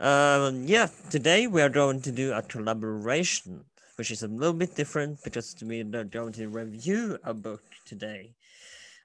[0.00, 3.64] Um, yeah, today we are going to do a collaboration,
[3.96, 8.34] which is a little bit different because we are going to review a book today.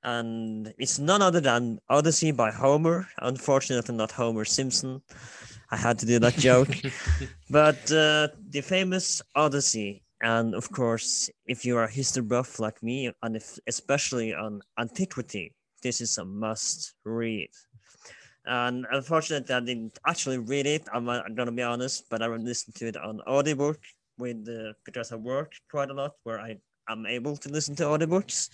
[0.05, 3.09] And it's none other than Odyssey by Homer.
[3.19, 5.01] Unfortunately, not Homer Simpson.
[5.69, 6.73] I had to do that joke.
[7.49, 10.01] but uh, the famous Odyssey.
[10.21, 14.61] And of course, if you are a history buff like me, and if, especially on
[14.79, 15.51] antiquity,
[15.83, 17.49] this is a must read.
[18.47, 20.87] And unfortunately, I didn't actually read it.
[20.93, 23.79] I'm, I'm gonna be honest, but I listened to it on audiobook
[24.17, 26.57] with uh, because I work quite a lot where I
[26.89, 28.49] am able to listen to audiobooks.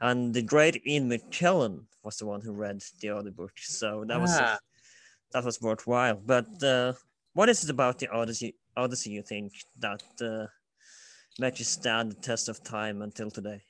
[0.00, 4.30] And the great Ian McKellen was the one who read the audiobook, so that was
[4.30, 4.58] Ah.
[5.32, 6.16] that was worthwhile.
[6.24, 6.94] But uh,
[7.34, 10.46] what is it about the Odyssey Odyssey you think that uh,
[11.38, 13.62] makes it stand the test of time until today?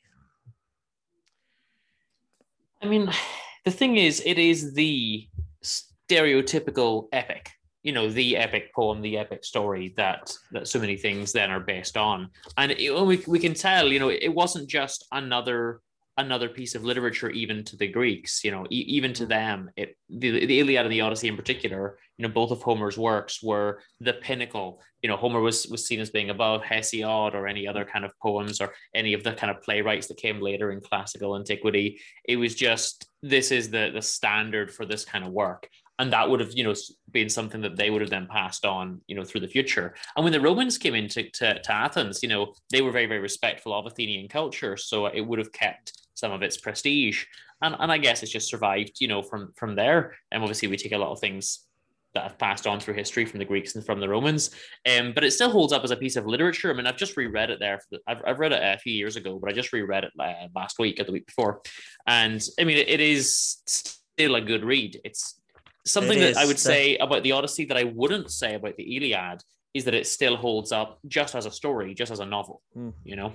[2.82, 3.10] I mean,
[3.64, 5.26] the thing is, it is the
[5.62, 7.50] stereotypical epic.
[7.82, 11.60] You know, the epic poem, the epic story that that so many things then are
[11.60, 13.92] based on, and it, we we can tell.
[13.92, 15.80] You know, it wasn't just another
[16.18, 19.28] another piece of literature even to the greeks you know e- even to mm.
[19.28, 22.98] them it the, the iliad and the odyssey in particular you know both of homer's
[22.98, 24.80] works were the pinnacle.
[25.02, 28.12] You know homer was was seen as being above hesiod or any other kind of
[28.20, 32.00] poems or any of the kind of playwrights that came later in classical antiquity.
[32.24, 35.68] It was just this is the the standard for this kind of work.
[36.00, 36.74] And that would have you know
[37.10, 39.94] been something that they would have then passed on you know through the future.
[40.16, 43.20] And when the romans came into to, to athens you know they were very very
[43.20, 44.76] respectful of athenian culture.
[44.76, 47.24] So it would have kept some of its prestige
[47.62, 50.76] and, and i guess it's just survived you know from from there and obviously we
[50.76, 51.68] take a lot of things
[52.14, 54.50] that have passed on through history from the Greeks and from the Romans.
[54.90, 56.70] Um, but it still holds up as a piece of literature.
[56.70, 57.78] I mean, I've just reread it there.
[57.78, 60.12] For the, I've, I've read it a few years ago, but I just reread it
[60.18, 61.60] uh, last week or the week before.
[62.06, 64.98] And I mean, it, it is still a good read.
[65.04, 65.38] It's
[65.84, 68.76] something It that is, I would say about the Odyssey that I wouldn't say about
[68.76, 69.42] the Iliad
[69.74, 72.90] is that it still holds up just as a story, just as a novel, Hmm.
[73.04, 73.34] you know?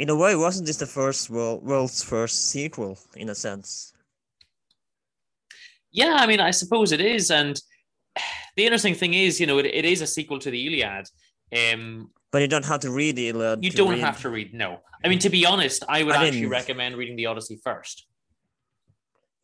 [0.00, 3.92] In a way, wasn't this the first world, world's first sequel in a sense?
[5.92, 7.30] Yeah, I mean, I suppose it is.
[7.30, 7.60] And
[8.56, 11.06] the interesting thing is, you know, it, it is a sequel to the Iliad.
[11.54, 13.62] Um, But you don't have to read the Iliad.
[13.62, 14.80] you don't read- have to read, no.
[15.04, 18.06] I mean, to be honest, I would I actually didn't- recommend reading the Odyssey first.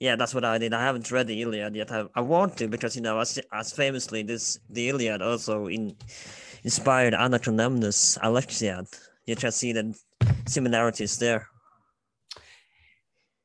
[0.01, 0.73] Yeah, that's what I did.
[0.73, 1.93] I haven't read the Iliad yet.
[1.93, 5.97] I, I want to because you know, as as famously, this the Iliad also in
[6.65, 8.87] inspired Anachronimus Alexiad.
[9.27, 9.85] You can see the
[10.47, 11.49] similarities there.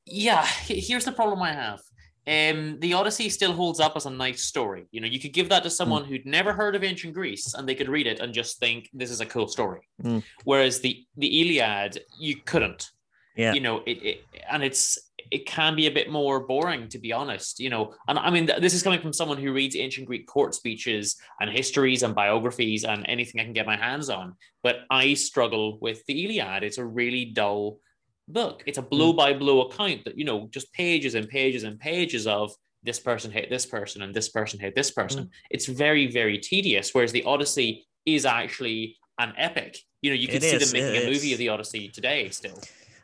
[0.05, 1.79] Yeah, here's the problem I have.
[2.27, 4.85] Um, the Odyssey still holds up as a nice story.
[4.91, 7.67] You know, you could give that to someone who'd never heard of ancient Greece, and
[7.67, 9.81] they could read it and just think this is a cool story.
[10.03, 10.23] Mm.
[10.43, 12.91] Whereas the the Iliad, you couldn't.
[13.35, 13.53] Yeah.
[13.53, 14.99] You know, it, it and it's
[15.31, 17.59] it can be a bit more boring to be honest.
[17.59, 20.53] You know, and I mean this is coming from someone who reads ancient Greek court
[20.53, 24.35] speeches and histories and biographies and anything I can get my hands on.
[24.63, 26.63] But I struggle with the Iliad.
[26.63, 27.79] It's a really dull
[28.27, 28.63] book.
[28.65, 29.17] It's a blow mm.
[29.17, 32.53] by blow account that, you know, just pages and pages and pages of
[32.83, 34.95] this person hate this person and this person hate this mm.
[34.95, 35.29] person.
[35.49, 36.93] It's very, very tedious.
[36.93, 39.77] Whereas the Odyssey is actually an epic.
[40.01, 41.33] You know, you could It see is, them making a movie is.
[41.33, 42.59] of the Odyssey today still.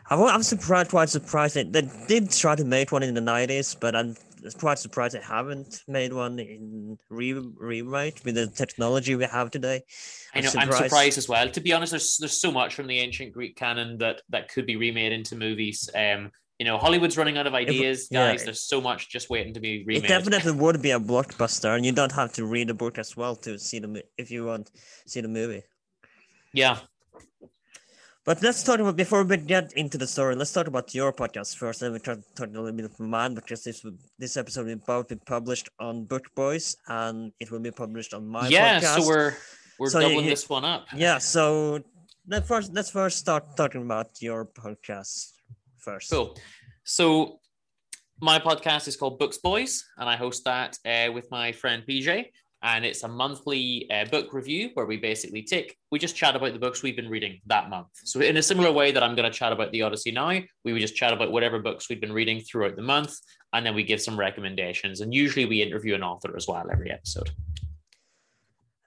[0.10, 3.96] I'm surprised, quite surprised that they did try to make one in the 90s, but
[3.96, 4.16] I'm
[4.60, 9.82] quite surprised they haven't made one in re- rewrite with the technology we have today.
[10.34, 10.50] I know.
[10.56, 11.50] I'm surprised as well.
[11.50, 14.66] To be honest, there's there's so much from the ancient Greek canon that that could
[14.66, 15.90] be remade into movies.
[15.96, 18.32] Um, you know, Hollywood's running out of ideas, yeah.
[18.32, 18.44] guys.
[18.44, 20.06] There's so much just waiting to be remade.
[20.06, 23.16] It definitely would be a blockbuster, and you don't have to read the book as
[23.16, 24.72] well to see the if you want
[25.06, 25.64] see the movie.
[26.54, 26.80] Yeah.
[28.28, 30.36] But let's talk about before we get into the story.
[30.36, 31.80] Let's talk about your podcast first.
[31.80, 33.86] Then we can talk a little bit of mine because this
[34.20, 38.28] this episode will both be published on Book Boys and it will be published on
[38.28, 38.82] my yeah.
[38.82, 39.00] podcast.
[39.00, 39.34] So we're
[39.80, 40.88] we're So doubling you- this one up.
[40.94, 41.20] yeah.
[41.20, 41.80] So
[42.28, 45.32] let first let's first start talking about your podcast
[45.78, 46.12] first.
[46.12, 46.36] Cool.
[46.84, 47.40] So
[48.20, 52.26] my podcast is called Books Boys, and I host that uh, with my friend PJ.
[52.64, 56.54] And it's a monthly uh, book review where we basically take, we just chat about
[56.54, 57.88] the books we've been reading that month.
[57.94, 60.74] So, in a similar way that I'm going to chat about the Odyssey now, we
[60.74, 63.16] would just chat about whatever books we've been reading throughout the month.
[63.54, 65.02] And then we give some recommendations.
[65.02, 67.30] And usually we interview an author as well every episode.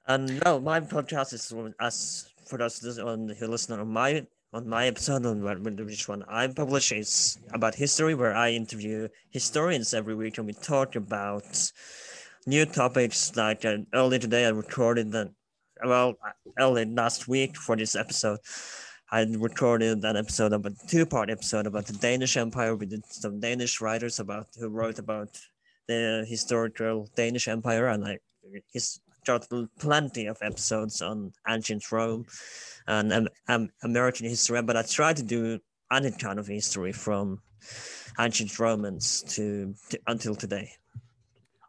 [0.06, 5.24] And no, my podcast is as for those who listen on my on my episode
[5.24, 10.46] on which one I publish is about history, where I interview historians every week and
[10.46, 11.70] we talk about
[12.46, 13.34] new topics.
[13.36, 15.30] Like uh, earlier today, I recorded that.
[15.84, 16.14] Well,
[16.58, 18.38] early last week for this episode,
[19.10, 22.76] I recorded an episode about two-part episode about the Danish Empire.
[22.76, 25.38] Did some Danish writers about who wrote about
[25.88, 28.18] the historical Danish Empire, and I
[28.72, 29.46] his got
[29.78, 32.26] plenty of episodes on ancient Rome
[32.86, 35.58] and um, um, American history, but I try to do
[35.92, 37.40] any kind of history from
[38.18, 40.70] ancient Romans to, to until today.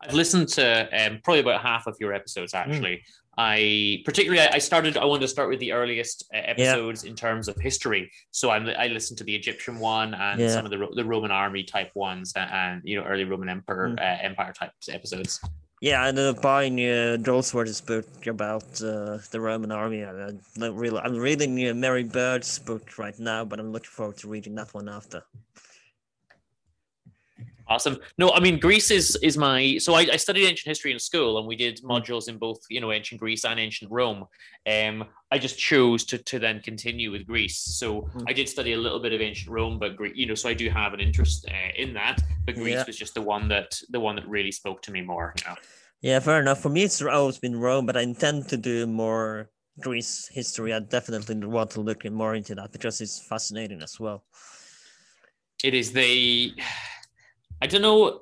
[0.02, 2.58] I've listened to um, probably about half of your episodes hmm.
[2.58, 2.98] actually.
[2.98, 3.02] Mm.
[3.38, 7.10] I particularly I started I wanted to start with the earliest uh, episodes yeah.
[7.10, 8.12] in terms of history.
[8.32, 10.50] So I'm, I listened to the Egyptian one and yeah.
[10.50, 13.90] some of the the Roman army type ones and, and you know early Roman Emperor
[13.90, 14.00] mm.
[14.00, 15.40] uh, Empire type episodes.
[15.82, 17.44] Yeah, I ended up buying uh, Joel
[17.88, 20.04] book about uh, the Roman army.
[20.06, 24.28] I really, I'm reading uh, Mary Beard's book right now, but I'm looking forward to
[24.28, 25.24] reading that one after.
[27.72, 28.00] Awesome.
[28.18, 31.38] No, I mean Greece is is my so I, I, studied ancient history in school
[31.38, 31.86] and we did mm.
[31.86, 34.26] modules in both you know ancient Greece and ancient Rome.
[34.70, 37.58] Um, I just chose to to then continue with Greece.
[37.58, 38.26] So mm.
[38.28, 40.54] I did study a little bit of ancient Rome, but Greek, you know, so I
[40.54, 42.22] do have an interest uh, in that.
[42.46, 42.84] But Greece yeah.
[42.86, 45.34] was just the one that the one that really spoke to me more.
[45.38, 45.56] You know.
[46.02, 46.60] Yeah, fair enough.
[46.60, 50.74] For me, it's always been Rome, but I intend to do more Greece history.
[50.74, 54.26] I definitely want to look more into that because it's fascinating as well.
[55.64, 56.54] It is the
[57.62, 58.22] I don't know.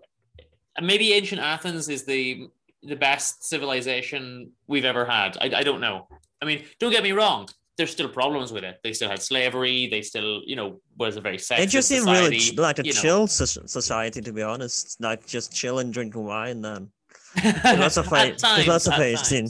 [0.82, 2.48] Maybe ancient Athens is the
[2.84, 5.38] the best civilization we've ever had.
[5.42, 6.08] I, I don't know.
[6.42, 7.50] I mean, don't get me wrong.
[7.78, 8.80] There's still problems with it.
[8.84, 9.88] They still had slavery.
[9.88, 11.60] They still, you know, was a very sexist.
[11.60, 15.00] It just seemed really like a chill society, to be honest.
[15.02, 16.92] Like just chill and drink wine um,
[17.44, 18.36] and philosophy.
[18.64, 19.48] philosophy.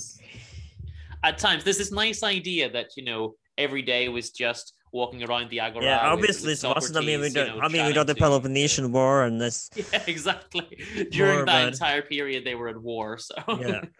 [1.24, 5.50] At times, there's this nice idea that you know every day was just walking around
[5.50, 5.83] the agora.
[5.83, 6.97] Yeah, obviously with, with wasn't.
[6.97, 9.69] I mean, we got, you know, I mean, we got the Peloponnesian War and this.
[9.94, 10.68] Yeah, exactly.
[11.12, 13.18] During that entire period, they were at war.
[13.18, 13.81] So yeah.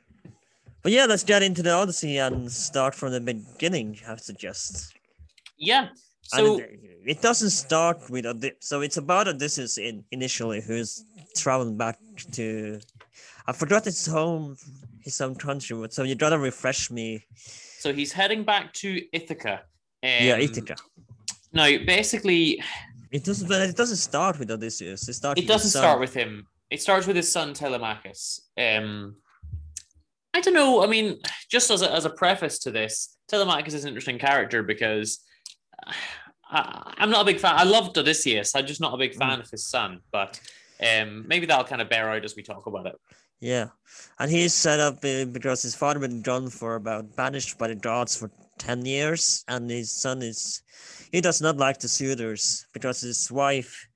[0.82, 4.00] But yeah, let's get into the Odyssey and start from the beginning.
[4.08, 4.94] I suggest.
[5.58, 5.90] Yeah.
[6.24, 11.04] So it, it, doesn't start with a so it's about Odysseus in initially who's
[11.36, 12.00] traveling back
[12.32, 12.80] to
[13.46, 14.56] I forgot his home
[15.04, 17.26] his home country, so you gotta refresh me.
[17.36, 19.64] So he's heading back to Ithaca
[20.04, 20.76] yeah, Ithaca.
[21.54, 22.62] No, basically,
[23.12, 23.48] it doesn't.
[23.48, 25.08] But it doesn't start with Odysseus.
[25.08, 25.42] It starts.
[25.42, 26.48] It doesn't start with him.
[26.70, 28.50] It starts with his son Telemachus.
[28.58, 29.16] Um,
[30.34, 30.84] I don't know.
[30.84, 31.20] I mean,
[31.50, 35.20] just as a, as a preface to this, Telemachus is an interesting character because
[36.50, 37.56] I, am not a big fan.
[37.56, 38.56] I loved Odysseus.
[38.56, 39.44] I'm just not a big fan mm.
[39.44, 40.02] of his son.
[40.12, 40.40] But
[40.80, 42.96] um, maybe that'll kind of bear out as we talk about it.
[43.42, 43.68] Yeah,
[44.20, 47.76] and he's set up uh, because his father been gone for about banished by the
[47.76, 50.62] gods for 10 years and his son is
[51.12, 53.88] he does not like the suitors because his wife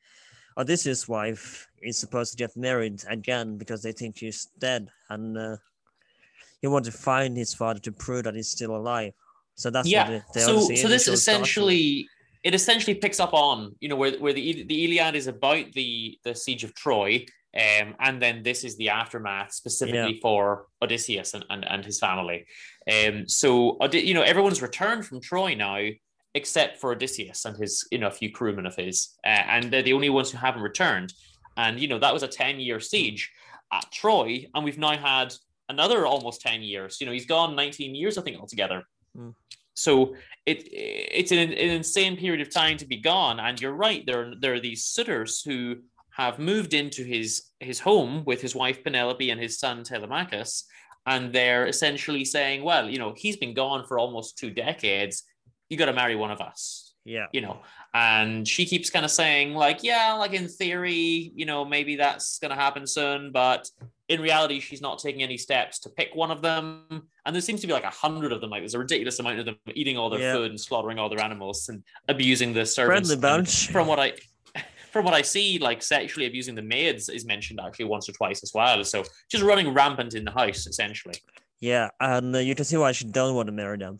[0.57, 4.87] or this his wife is supposed to get married again because they think she's dead
[5.09, 5.57] and uh,
[6.61, 9.13] he wants to find his father to prove that he's still alive.
[9.55, 12.07] So that's yeah the, the so so this essentially
[12.43, 16.17] it essentially picks up on you know where, where the the iliad is about the
[16.23, 17.23] the siege of troy
[17.55, 20.21] um, and then this is the aftermath specifically yeah.
[20.21, 22.45] for Odysseus and, and, and his family.
[22.91, 25.79] Um, so, you know, everyone's returned from Troy now,
[26.33, 29.15] except for Odysseus and his, you know, a few crewmen of his.
[29.23, 31.13] Uh, and they're the only ones who haven't returned.
[31.55, 33.31] And, you know, that was a 10 year siege
[33.71, 34.47] at Troy.
[34.55, 35.35] And we've now had
[35.69, 36.99] another almost 10 years.
[36.99, 38.83] You know, he's gone 19 years, I think, altogether.
[39.15, 39.35] Mm.
[39.75, 43.39] So it it's an, an insane period of time to be gone.
[43.39, 45.77] And you're right, there, there are these suitors who
[46.15, 50.65] have moved into his his home with his wife Penelope and his son Telemachus,
[51.05, 55.23] and they're essentially saying, "Well, you know, he's been gone for almost two decades.
[55.69, 57.61] You got to marry one of us." Yeah, you know,
[57.93, 62.39] and she keeps kind of saying, like, "Yeah, like in theory, you know, maybe that's
[62.39, 63.69] gonna happen soon, but."
[64.09, 67.61] In reality, she's not taking any steps to pick one of them, and there seems
[67.61, 68.49] to be like a hundred of them.
[68.49, 70.33] Like there's a ridiculous amount of them eating all their yeah.
[70.33, 73.09] food and slaughtering all their animals and abusing the servants.
[73.09, 73.71] Friendly bunch.
[73.71, 74.13] From what I,
[74.93, 78.43] from what I see, like sexually abusing the maids is mentioned actually once or twice
[78.43, 78.83] as well.
[78.83, 81.15] So just running rampant in the house, essentially.
[81.59, 83.99] Yeah, and uh, you can see why she don't want to marry them.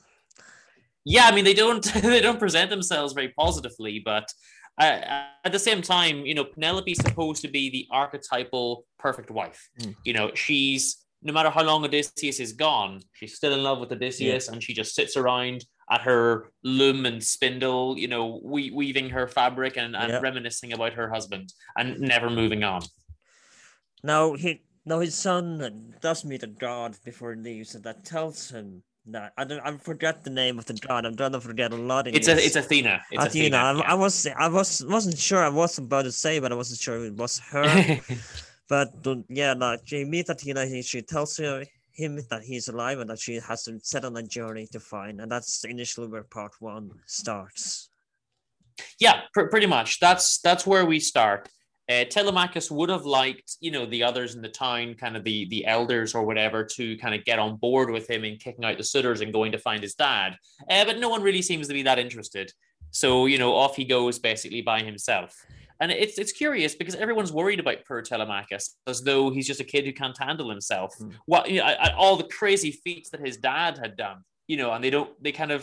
[1.04, 4.32] Yeah, I mean they don't they don't present themselves very positively, but
[4.80, 9.70] uh, at the same time, you know, Penelope's supposed to be the archetypal perfect wife.
[9.80, 9.96] Mm.
[10.06, 13.92] You know, she's no matter how long Odysseus is gone, she's still in love with
[13.92, 19.10] Odysseus, and she just sits around at her loom and spindle, you know, we- weaving
[19.10, 20.20] her fabric and, and Yeah.
[20.20, 22.82] reminiscing about her husband and never moving on.
[24.04, 28.50] Now he now his son does meet a god before he leaves, and that tells
[28.50, 31.06] him that I don't I forget the name of the god.
[31.06, 32.08] I'm trying to forget a lot.
[32.08, 33.02] It's a it's Athena.
[33.12, 33.58] It's Athena.
[33.58, 33.84] Athena.
[33.88, 35.44] I, I was I was wasn't sure.
[35.44, 38.00] I was about to say, but I wasn't sure it was her.
[38.68, 40.66] but um, yeah, like she meets Athena.
[40.66, 41.64] He, she tells her,
[41.94, 45.22] him that he's alive and that she has to set on a journey to find,
[45.22, 47.90] and that's initially where part one starts.
[49.00, 50.00] Yeah, pr- pretty much.
[50.00, 51.50] That's that's where we start.
[51.90, 55.48] Uh, Telemachus would have liked, you know, the others in the town, kind of the
[55.50, 58.78] the elders or whatever, to kind of get on board with him in kicking out
[58.78, 60.36] the suitors and going to find his dad.
[60.70, 62.52] Uh, but no one really seems to be that interested.
[62.92, 65.36] So you know, off he goes basically by himself.
[65.84, 69.66] And it's it's curious because everyone's worried about poor Telemachus as though he's just a
[69.66, 70.96] kid who can't handle himself.
[70.98, 71.10] Hmm.
[71.26, 74.56] What you know, I- I- all the crazy feats that his dad had done, you
[74.56, 75.62] know, and they don't they kind of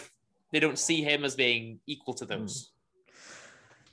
[0.52, 2.68] they don't see him as being equal to those.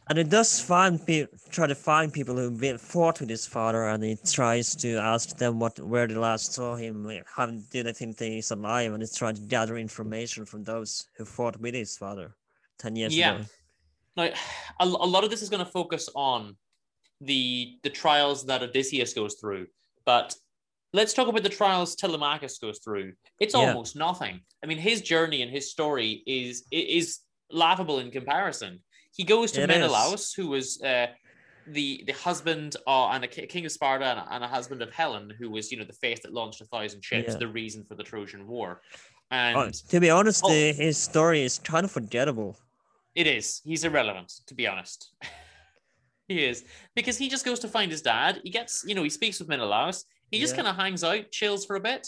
[0.10, 4.04] And it does find pe- try to find people who've fought with his father, and
[4.04, 7.94] he tries to ask them what where they last saw him, like, how do they
[7.94, 11.74] think that he's alive, and he's trying to gather information from those who fought with
[11.74, 12.36] his father
[12.80, 13.36] ten years Yeah.
[13.36, 13.46] ago.
[14.18, 14.30] Now,
[14.80, 16.58] a, a lot of this is going to focus on
[17.22, 19.68] the the trials that Odysseus goes through,
[20.06, 20.36] but
[20.94, 23.14] let's talk about the trials Telemachus goes through.
[23.40, 23.68] It's Yeah.
[23.70, 24.42] almost nothing.
[24.64, 27.20] I mean, his journey and his story is is
[27.52, 28.84] laughable in comparison.
[29.16, 29.76] He goes to It is.
[29.76, 31.08] Menelaus, who was uh,
[31.68, 34.92] the the husband uh, and a king of Sparta and a, and a husband of
[34.92, 37.38] Helen, who was you know the face that launched a thousand ships, Yeah.
[37.40, 38.82] the reason for the Trojan War.
[39.32, 40.50] And Oh, to be honest, Oh.
[40.50, 42.58] the, his story is kind of forgettable.
[43.18, 43.62] It is.
[43.66, 45.12] He's irrelevant, to be honest.
[46.28, 46.64] he is
[46.96, 48.40] because he just goes to find his dad.
[48.44, 50.06] He gets, you know, he speaks with Menelaus.
[50.30, 50.58] He just Yeah.
[50.58, 52.08] kind of hangs out, chills for a bit.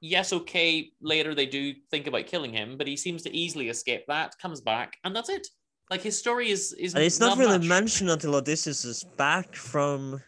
[0.00, 0.92] Yes, okay.
[1.00, 4.38] Later they do think about killing him, but he seems to easily escape that.
[4.40, 5.48] Comes back, and that's it.
[5.90, 6.94] Like his story is is.
[6.94, 7.66] And it's not, really much.
[7.68, 10.22] mentioned until Odysseus is back from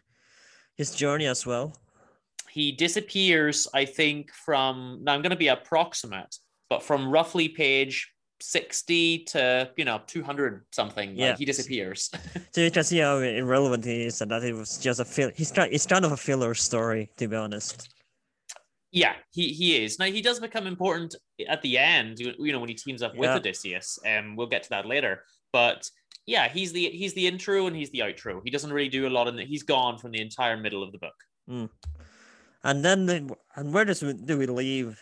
[0.77, 1.77] his journey as well.
[2.51, 3.69] He disappears.
[3.73, 5.15] I think from now.
[5.15, 6.35] I'm going to be approximate,
[6.69, 11.11] but from roughly page sixty to you know two hundred something.
[11.11, 11.37] like, Yeah.
[11.37, 12.11] he disappears.
[12.53, 15.31] So you can see how irrelevant he is, and that it was just a fill.
[15.35, 17.91] He's kind, it's kind of a filler story, to be honest.
[18.93, 19.99] Yeah, he he is.
[19.99, 21.15] Now he does become important
[21.49, 22.19] at the end.
[22.19, 23.37] You, know when he teams up with Yeah.
[23.37, 25.25] Odysseus, and um, we'll get to that later.
[25.53, 25.91] But
[26.27, 28.41] yeah, he's the he's the intro and he's the outro.
[28.45, 29.49] He doesn't really do a lot in it.
[29.49, 31.69] He's gone from the entire middle of the book.
[32.65, 35.01] And then, the, and where does we, do we leave?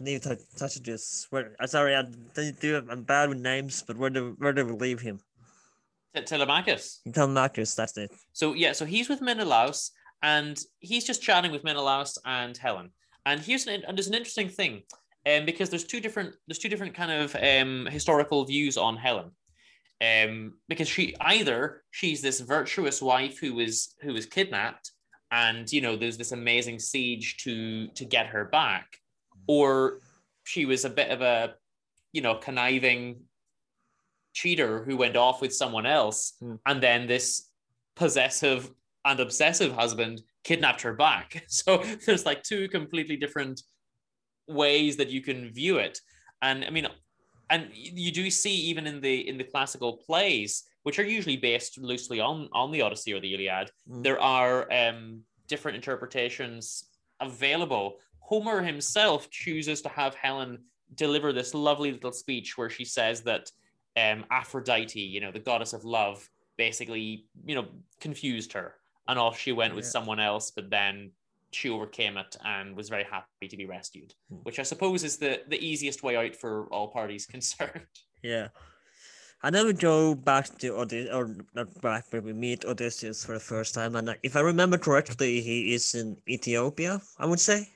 [0.00, 1.26] Leave to touch this.
[1.30, 1.54] Where?
[1.60, 4.64] uh, Sorry, I didn't do do- I'm bad with names, but where do where do
[4.66, 5.20] we leave him?
[6.14, 7.00] Te- Telemachus.
[7.12, 8.12] Tell that's it.
[8.32, 9.92] So yeah, so he's with Menelaus,
[10.22, 12.90] and he's just chatting with Menelaus and Helen.
[13.26, 14.82] And here's an and there's an interesting thing,
[15.26, 19.30] um, because there's two different there's two different kind of um historical views on Helen,
[20.00, 24.90] um, because she either she's this virtuous wife who was who was kidnapped,
[25.30, 28.98] and you know there's this amazing siege to to get her back,
[29.46, 29.98] or
[30.44, 31.54] she was a bit of a
[32.12, 33.22] you know conniving
[34.34, 36.54] cheater who went off with someone else, Hmm.
[36.66, 37.48] and then this
[37.96, 38.70] possessive
[39.04, 41.44] and obsessive husband kidnapped her back.
[41.48, 43.60] So there's like two completely different
[44.48, 45.98] ways that you can view it.
[46.40, 46.86] And I mean,
[47.50, 51.78] and you do see even in the in the classical plays, which are usually based
[51.78, 54.02] loosely on on the Odyssey or the Iliad, Mm.
[54.02, 56.88] there are um, different interpretations
[57.20, 57.98] available.
[58.32, 60.58] Homer himself chooses to have Helen
[60.94, 63.50] deliver this lovely little speech where she says that
[63.98, 67.66] um, Aphrodite, you know, the goddess of love, basically, you know,
[68.00, 69.90] confused her and off she went with Yeah.
[69.90, 71.10] someone else, but then
[71.50, 74.36] she overcame it and was very happy to be rescued, Hmm.
[74.46, 77.84] which I suppose is the, the easiest way out for all parties concerned.
[78.22, 78.48] Yeah.
[79.42, 83.34] And then we go back to Odysseus, or not back, but we meet Odysseus for
[83.34, 83.94] the first time.
[83.96, 87.68] And if I remember correctly, he is in Ethiopia, I would say.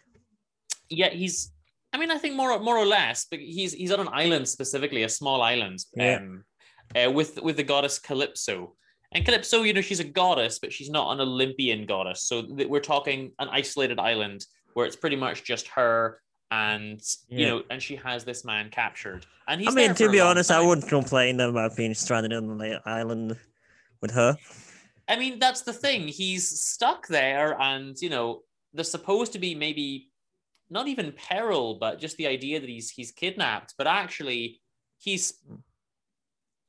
[0.89, 1.53] Yeah, he's.
[1.93, 5.03] I mean, I think more more or less, but he's he's on an island specifically,
[5.05, 6.17] a small island, Yeah.
[6.17, 6.45] um,
[6.95, 8.75] uh, with with the goddess Calypso.
[9.13, 12.23] And Calypso, you know, she's a goddess, but she's not an Olympian goddess.
[12.29, 17.47] So th- we're talking an isolated island where it's pretty much just her, and you
[17.47, 19.25] know, and she has this man captured.
[19.49, 22.81] And he's I mean, to be honest, I wouldn't complain about being stranded on the
[22.85, 23.39] island
[24.03, 24.37] with her.
[25.09, 26.09] I mean, that's the thing.
[26.09, 28.43] He's stuck there, and you know,
[28.75, 30.11] there's supposed to be maybe
[30.71, 33.75] not even peril, but just the idea that he's he's kidnapped.
[33.79, 34.61] But actually,
[34.99, 35.35] he's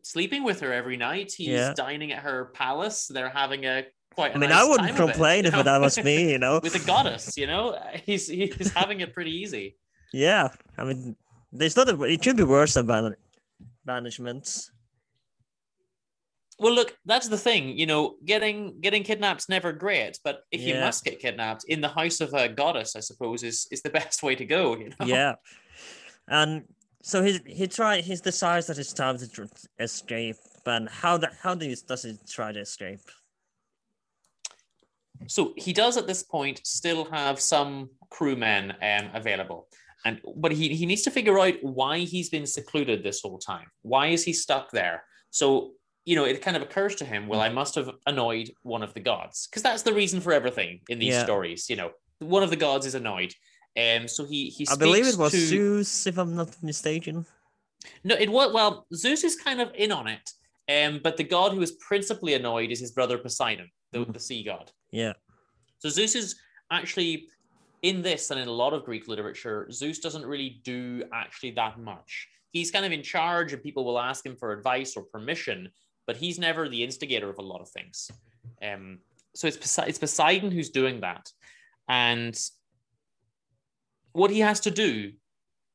[0.03, 1.33] sleeping with her every night.
[1.35, 1.73] He's Yeah.
[1.73, 3.07] dining at her palace.
[3.07, 4.31] They're having a quite.
[4.31, 6.59] I I mean, I wouldn't complain if that was me, you know.
[6.63, 9.77] with a goddess, you know, he's he's having it pretty easy.
[10.13, 11.17] Yeah, I mean,
[11.51, 11.89] there's not.
[11.89, 13.17] A, it should be worse than ban-
[13.85, 14.71] banishments.
[16.59, 17.77] Well, look, that's the thing.
[17.77, 21.87] You know, getting getting kidnapped's never great, but if you must get kidnapped in the
[21.87, 24.75] house of a goddess, I suppose is is the best way to go.
[24.75, 25.05] You know?
[25.05, 25.35] Yeah,
[26.27, 26.63] and
[27.03, 29.49] so he he try he decides that it's time to
[29.79, 30.37] escape.
[30.65, 32.99] And how that how do you, does he try to escape?
[35.27, 39.67] So he does at this point still have some crewmen um, available.
[40.05, 43.67] And but he, he needs to figure out why he's been secluded this whole time.
[43.81, 45.03] Why is he stuck there?
[45.31, 45.71] So,
[46.07, 48.93] you know, it kind of occurs to him, well, I must have annoyed one of
[48.93, 49.45] the gods.
[49.47, 51.25] Because that's the reason for everything in these Yeah.
[51.25, 51.69] stories.
[51.69, 53.33] You know, one of the gods is annoyed.
[53.85, 57.25] Um, so he he I believe it was to- Zeus, if I'm not mistaken.
[58.05, 60.25] No, it was well, Zeus is kind of in on it.
[60.75, 64.13] Um, but the god who is principally annoyed is his brother Poseidon, the, Mhm.
[64.13, 64.71] the sea god.
[64.91, 65.13] Yeah,
[65.79, 66.27] So Zeus is
[66.71, 67.27] actually
[67.81, 71.77] in this and in a lot of Greek literature, Zeus doesn't really do actually that
[71.91, 72.27] much.
[72.51, 75.69] He's kind of in charge and people will ask him for advice or permission,
[76.07, 78.09] but he's never the instigator of a lot of things.
[78.61, 78.99] Um,
[79.35, 81.31] so it's, Pose- it's Poseidon who's doing that.
[81.87, 82.35] And
[84.13, 85.11] what he has to do,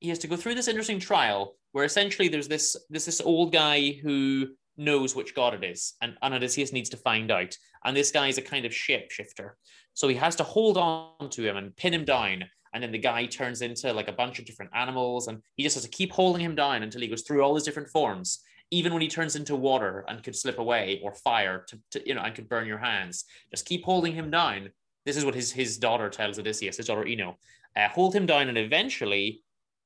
[0.00, 3.52] he has to go through this interesting trial where essentially there's this there's this old
[3.52, 7.56] guy who knows which god it is, and, and Odysseus needs to find out.
[7.84, 9.52] And this guy is a kind of shapeshifter.
[9.94, 12.44] So he has to hold on to him and pin him down.
[12.74, 15.28] And then the guy turns into like a bunch of different animals.
[15.28, 17.64] And he just has to keep holding him down until he goes through all his
[17.64, 18.40] different forms.
[18.72, 22.14] Even when he turns into water and could slip away or fire to, to you
[22.14, 23.24] know, and could burn your hands.
[23.50, 24.70] Just keep holding him down.
[25.06, 27.36] This is what his, his daughter tells Odysseus, his daughter Eno.
[27.76, 29.42] Uh, hold him down and eventually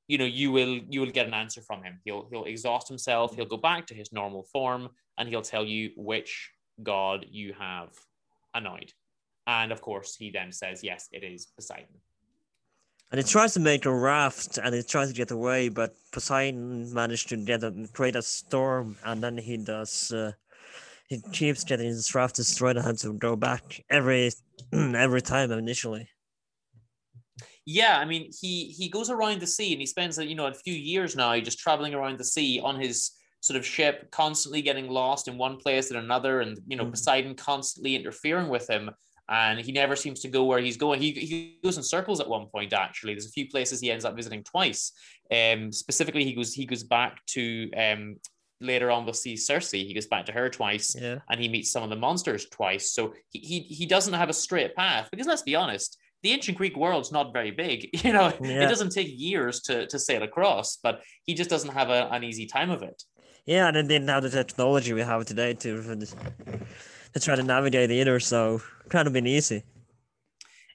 [0.09, 3.35] you know you will you will get an answer from him he'll he'll exhaust himself
[3.35, 4.89] he'll go back to his normal form
[5.19, 6.51] and he'll tell you which
[6.83, 7.91] god you have
[8.55, 8.93] annoyed
[9.47, 12.01] and of course he then says yes it is poseidon
[13.11, 16.93] and he tries to make a raft, and he tries to get away, but Poseidon
[16.93, 20.13] managed to get a, create a storm, and then he does.
[20.13, 20.33] Uh,
[21.09, 24.33] he keeps getting his raft destroyed and has to go back every
[24.73, 26.09] every time initially.
[27.65, 30.55] yeah i mean he he goes around the sea and he spends you know a
[30.55, 34.89] few years now just traveling around the sea on his sort of ship constantly getting
[34.89, 36.91] lost in one place and another and you know Mhm.
[36.91, 38.91] poseidon constantly interfering with him
[39.29, 42.29] and he never seems to go where he's going he, he goes in circles at
[42.29, 44.93] one point actually there's a few places he ends up visiting twice
[45.33, 48.17] um specifically he goes he goes back to um
[48.61, 49.71] later on we'll see Circe.
[49.73, 52.91] he goes back to her twice Yeah, and he meets some of the monsters twice.
[52.93, 56.57] So he, he, he doesn't have a straight path because let's be honest, the ancient
[56.57, 57.91] Greek world's not very big.
[58.05, 58.63] You know, Yeah.
[58.65, 62.25] it doesn't take years to, to sail across, but he just doesn't have a, an
[62.25, 63.03] easy time of it.
[63.45, 65.71] yeah, and they didn't have the technology we have today to
[67.17, 68.21] to try to navigate the inner.
[68.21, 69.65] so kind of been easy.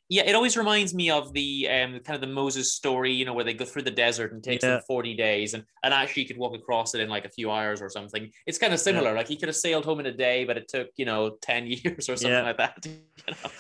[0.10, 3.34] Yeah, it always reminds me of the um, kind of the Moses story, you know,
[3.34, 4.71] where they go through the desert and takes Yeah.
[4.71, 7.49] them 40 days and, and actually you could walk across it in like a few
[7.49, 8.30] hours or something.
[8.45, 9.13] It's kind of similar.
[9.13, 11.67] Like he could have sailed home in a day, but it took, you know, 10
[11.67, 12.41] years or something Yeah.
[12.41, 12.86] like that.
[12.86, 12.93] you
[13.30, 13.51] know?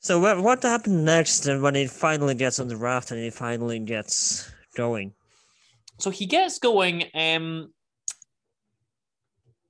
[0.00, 3.80] So what what happened next when he finally gets on the raft and he finally
[3.80, 5.12] gets going?
[5.98, 7.72] so he gets going um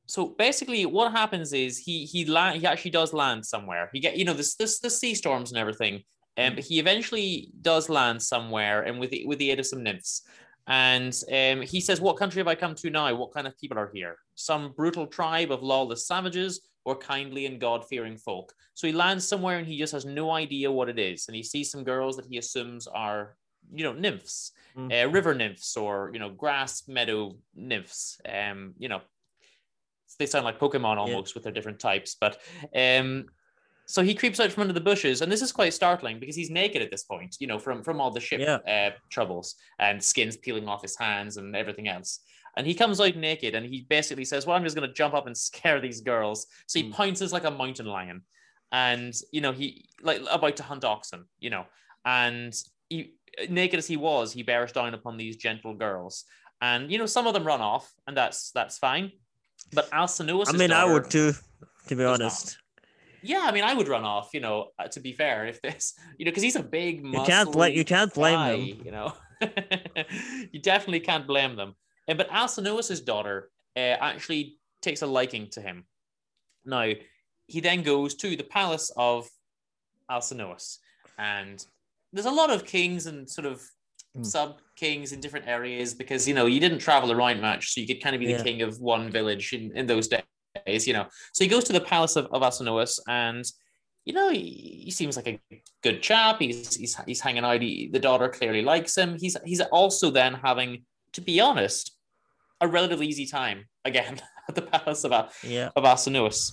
[0.07, 3.91] so basically what happens is he he land he actually does land somewhere.
[3.93, 6.03] He get you know this this the sea storms and everything
[6.39, 9.83] um, but he eventually does land somewhere and with the, with the aid of some
[9.83, 10.23] nymphs.
[10.69, 13.15] And um, he says what country have i come to now?
[13.15, 14.17] What kind of people are here?
[14.35, 18.53] Some brutal tribe of lawless savages or kindly and god-fearing folk?
[18.75, 21.27] So he lands somewhere and he just has no idea what it is.
[21.29, 23.37] And he sees some girls that he assumes are
[23.73, 24.93] you know nymphs Mm.
[24.93, 29.01] uh, river nymphs or you know grass meadow nymphs um you know
[30.19, 32.39] they sound like pokemon almost with their different types but
[32.77, 33.25] um
[33.89, 36.51] so he creeps out from under the bushes and this is quite startling because he's
[36.51, 38.59] naked at this point you know from from all the ship Yeah.
[38.67, 42.21] uh, troubles and skins peeling off his hands and everything else.
[42.59, 45.15] And he comes out naked and he basically says well i'm just going to jump
[45.15, 46.47] up and scare these girls.
[46.67, 46.93] So he Mm.
[46.95, 48.23] pounces like a mountain lion
[48.73, 51.65] and you know he like about to hunt oxen you know
[52.05, 52.53] and
[52.89, 53.15] he
[53.49, 56.25] naked as he was he bears down upon these gentle girls.
[56.61, 59.13] And you know some of them run off and that's that's fine
[59.73, 61.33] but alcinous I mean, I would too,
[61.89, 62.21] to be does not.
[62.21, 62.59] honest.
[63.23, 65.95] yeah i mean i would run off you know uh, to be fair if this
[66.19, 68.81] you know because he's a big You can't blame you can't blame guy, them.
[68.85, 69.13] you know
[70.53, 71.75] you definitely can't blame them
[72.09, 75.85] Uh, but alcinous's daughter uh, actually takes a liking to him
[76.65, 76.93] now
[77.49, 79.29] he then goes to the palace of
[80.11, 80.79] alcinous
[81.19, 81.65] and
[82.13, 83.61] there's a lot of kings and sort of
[84.17, 84.25] Mm.
[84.27, 87.87] sub kings in different areas because you know you didn't travel around much, so you
[87.87, 88.39] could kind of be Yeah.
[88.39, 91.07] the king of one village in, in those days, you know.
[91.33, 93.45] So he goes to the palace of, of Alcinous and
[94.05, 95.41] you know, he, he seems like a
[95.83, 96.39] good chap.
[96.41, 97.61] He's he's he's hanging out.
[97.61, 99.19] He, the daughter clearly likes him.
[99.19, 101.91] He's he's also then having, to be honest,
[102.61, 105.71] a relatively easy time again at the palace of, A- Yeah.
[105.75, 106.53] of Alcinous.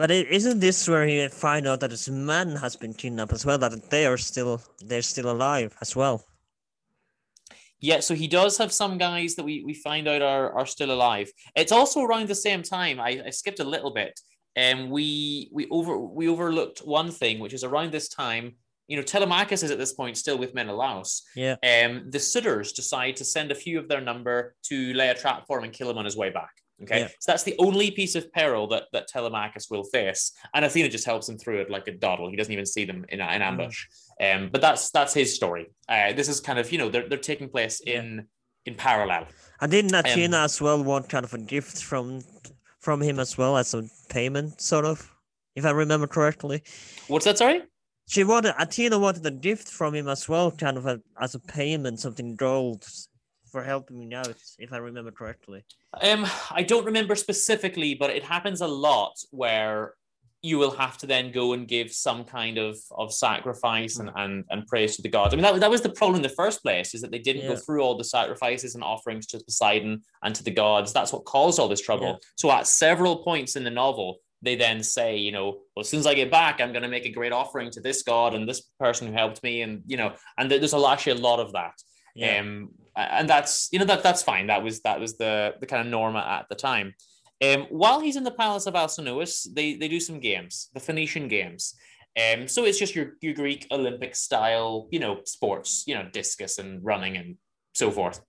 [0.00, 3.44] But is isn't this where you find out that his man has been kidnapped as
[3.44, 3.58] well?
[3.58, 6.24] That they are still they're still alive as well.
[7.80, 10.90] Yeah, so he does have some guys that we, we find out are, are still
[10.90, 11.30] alive.
[11.54, 12.98] It's also around the same time.
[12.98, 14.18] I, I skipped a little bit,
[14.56, 18.54] and we we over we overlooked one thing, which is around this time.
[18.88, 21.24] You know, Telemachus is at this point still with Menelaus.
[21.36, 21.56] Yeah.
[21.62, 25.46] Um, the suitors decide to send a few of their number to lay a trap
[25.46, 26.59] for him and kill him on his way back.
[26.82, 27.08] Okay, Yeah.
[27.20, 31.04] so that's the only piece of peril that that Telemachus will face, and Athena just
[31.04, 32.30] helps him through it like a doddle.
[32.30, 33.86] He doesn't even see them in, in ambush.
[34.20, 35.70] Um, but that's that's his story.
[35.88, 38.26] Uh, this is kind of you know they're they're taking place in
[38.66, 39.26] in parallel.
[39.60, 42.22] And didn't Um, Athena as well want kind of a gift from
[42.78, 45.10] from him as well as a payment, sort of,
[45.54, 46.62] if I remember correctly.
[47.08, 47.36] What's that?
[47.38, 47.62] Sorry.
[48.08, 51.38] She wanted Athena wanted a gift from him as well, kind of a, as a
[51.40, 52.86] payment, something gold
[53.50, 55.64] for helping me out, if I remember correctly.
[56.00, 59.94] Um, I don't remember specifically, but it happens a lot where
[60.42, 64.44] you will have to then go and give some kind of of sacrifice and and,
[64.48, 65.34] and praise to the gods.
[65.34, 67.46] I mean, that, that was the problem in the first place, is that they didn't
[67.46, 70.92] go through all the sacrifices and offerings to Poseidon and to the gods.
[70.92, 72.06] That's what caused all this trouble.
[72.06, 72.16] Yeah.
[72.36, 76.00] So at several points in the novel, they then say, you know, well, as soon
[76.00, 78.48] as I get back, I'm going to make a great offering to this god and
[78.48, 81.74] this person who helped me, and you know, and there's actually a lot of that.
[82.14, 82.40] Yeah.
[82.40, 84.48] Um, and that's you know that that's fine.
[84.48, 86.94] That was that was the the kind of norma at the time.
[87.42, 91.28] Um, while he's in the palace of Alcinous, they they do some games, the Phaeacian
[91.28, 91.74] games.
[92.18, 96.58] Um, so it's just your your Greek Olympic style, you know, sports, you know, discus
[96.58, 97.36] and running and
[97.74, 98.20] so forth.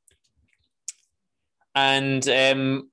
[1.74, 2.90] And um,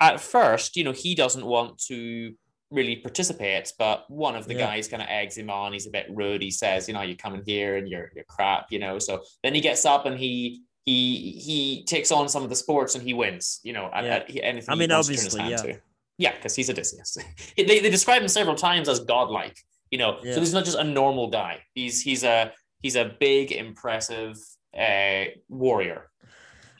[0.00, 2.34] at first, you know, he doesn't want to
[2.74, 4.66] really participates, but one of the Yeah.
[4.66, 5.72] guys kind of eggs him on.
[5.72, 6.42] He's a bit rude.
[6.42, 8.98] He says, you know, you're coming here and you're you're crap, you know.
[8.98, 12.94] So then he gets up and he he he takes on some of the sports
[12.94, 14.14] and he wins, you know, at, Yeah.
[14.16, 14.70] at anything.
[14.72, 15.74] I mean, wants to turn his obviously, yeah.
[15.76, 15.80] to.
[16.18, 17.16] Yeah, because he's Odysseus.
[17.56, 19.56] they, they describe him several times as godlike,
[19.90, 20.18] you know.
[20.22, 20.34] Yeah.
[20.34, 21.60] So he's not just a normal guy.
[21.74, 24.36] He's he's a he's a big, impressive
[24.78, 26.10] uh, warrior.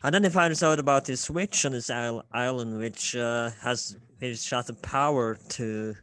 [0.04, 3.96] And then he finds out about this witch on this isle- island, which uh, has
[4.18, 5.94] which has the power to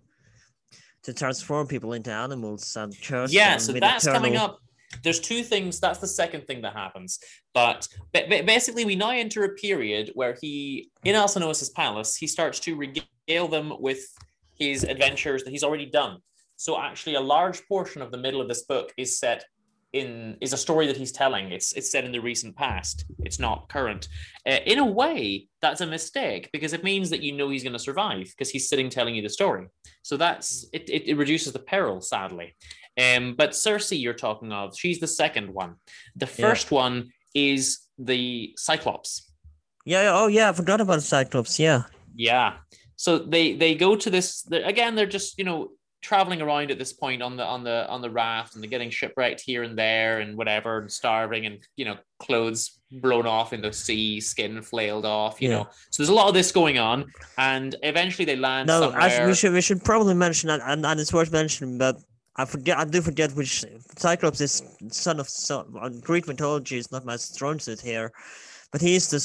[1.04, 4.58] to transform people into animals and curse Yeah, so that's coming up.
[5.04, 5.80] There's two things.
[5.80, 7.20] That's the second thing that happens.
[7.54, 12.60] But ba- basically, we now enter a period where he, in Alcinous's palace, he starts
[12.62, 14.00] to regale them with
[14.60, 16.18] his adventures that he's already done.
[16.58, 19.46] So actually, a large portion of the middle of this book is set
[19.94, 21.52] in is a story that he's telling.
[21.52, 23.06] It's it's set in the recent past.
[23.20, 24.08] It's not current.
[24.48, 27.74] Uh, in a way, that's a mistake because it means that you know he's going
[27.74, 29.68] to survive because he's sitting telling you the story.
[30.04, 31.08] So that's it, it.
[31.10, 32.56] It reduces the peril, sadly.
[33.00, 35.76] Um, but Circe, you're talking of, she's the second one.
[36.16, 36.48] The Yeah.
[36.48, 39.32] first one is the Cyclops.
[39.86, 41.60] Yeah, yeah, oh yeah, I forgot about Cyclops.
[41.60, 41.84] Yeah,
[42.16, 42.58] Yeah.
[42.98, 44.96] So they they go to this again.
[44.96, 45.70] They're just you know
[46.02, 48.90] traveling around at this point on the on the on the raft, and they're getting
[48.90, 53.62] shipwrecked here and there, and whatever, and starving, and you know clothes blown off in
[53.62, 55.42] the sea, skin flailed off.
[55.42, 55.56] You Yeah.
[55.58, 59.02] know, so there's a lot of this going on, and eventually they land no, somewhere.
[59.02, 61.98] actually, we should we should probably mention that, and, and it's worth mentioning, but
[62.36, 63.64] I forget, I do forget which
[63.98, 66.00] Cyclops is son of son.
[66.02, 68.12] Greek mythology is not my strong suit here,
[68.72, 69.20] but he is the.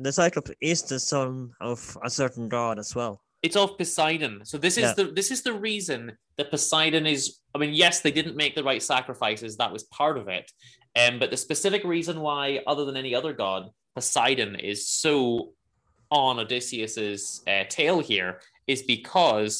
[0.00, 3.20] The Cyclops is the son of a certain god as well.
[3.46, 4.34] It's of Poseidon.
[4.44, 4.94] So this is Yeah.
[4.98, 6.00] the this is the reason
[6.36, 7.22] that Poseidon is.
[7.54, 9.56] I mean, yes, they didn't make the right sacrifices.
[9.56, 10.46] That was part of it.
[11.00, 13.62] Um, but the specific reason why, other than any other god,
[13.94, 15.52] Poseidon is so
[16.10, 19.54] on Odysseus's uh, tail here is because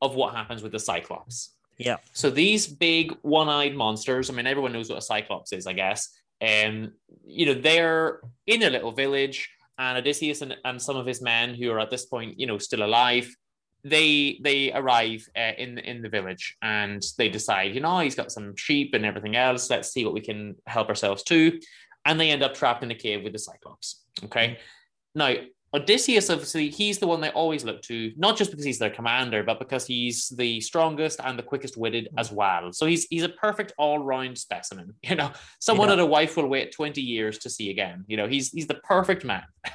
[0.00, 1.54] of what happens with the Cyclops.
[1.78, 1.98] Yeah.
[2.12, 4.30] So these big one-eyed monsters.
[4.30, 6.00] I mean, everyone knows what a Cyclops is, I guess.
[6.40, 6.92] Um,
[7.24, 9.38] you know, they're in a little village,
[9.82, 12.58] and Odysseus and, and some of his men, who are at this point, you know,
[12.58, 13.26] still alive,
[13.84, 18.30] they they arrive uh, in in the village, and they decide, you know, he's got
[18.30, 19.70] some sheep and everything else.
[19.70, 21.58] Let's see what we can help ourselves to,
[22.04, 23.88] and they end up trapped in a cave with the Cyclops.
[24.24, 24.58] Okay,
[25.14, 25.34] now
[25.74, 29.42] Odysseus, obviously, he's the one they always look to, not just because he's their commander,
[29.42, 32.34] but because he's the strongest and the quickest witted as mm.
[32.34, 32.72] well.
[32.72, 34.94] So he's he's a perfect all round specimen.
[35.02, 35.96] You know, someone Yeah.
[35.96, 38.04] that a wife will wait twenty years to see again.
[38.06, 39.44] You know, he's he's the perfect man.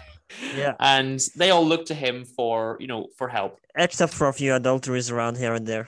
[0.57, 0.73] Yeah.
[0.81, 3.59] and they all look to him for you know for help.
[3.75, 5.87] Except for a few adulteries around here and there.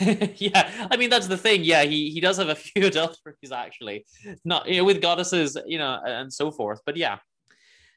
[0.36, 1.64] yeah, I mean that's the thing.
[1.64, 4.06] Yeah, he he does have a few adulteries actually,
[4.44, 6.80] not you know, with goddesses, you know, and so forth.
[6.86, 7.18] But yeah,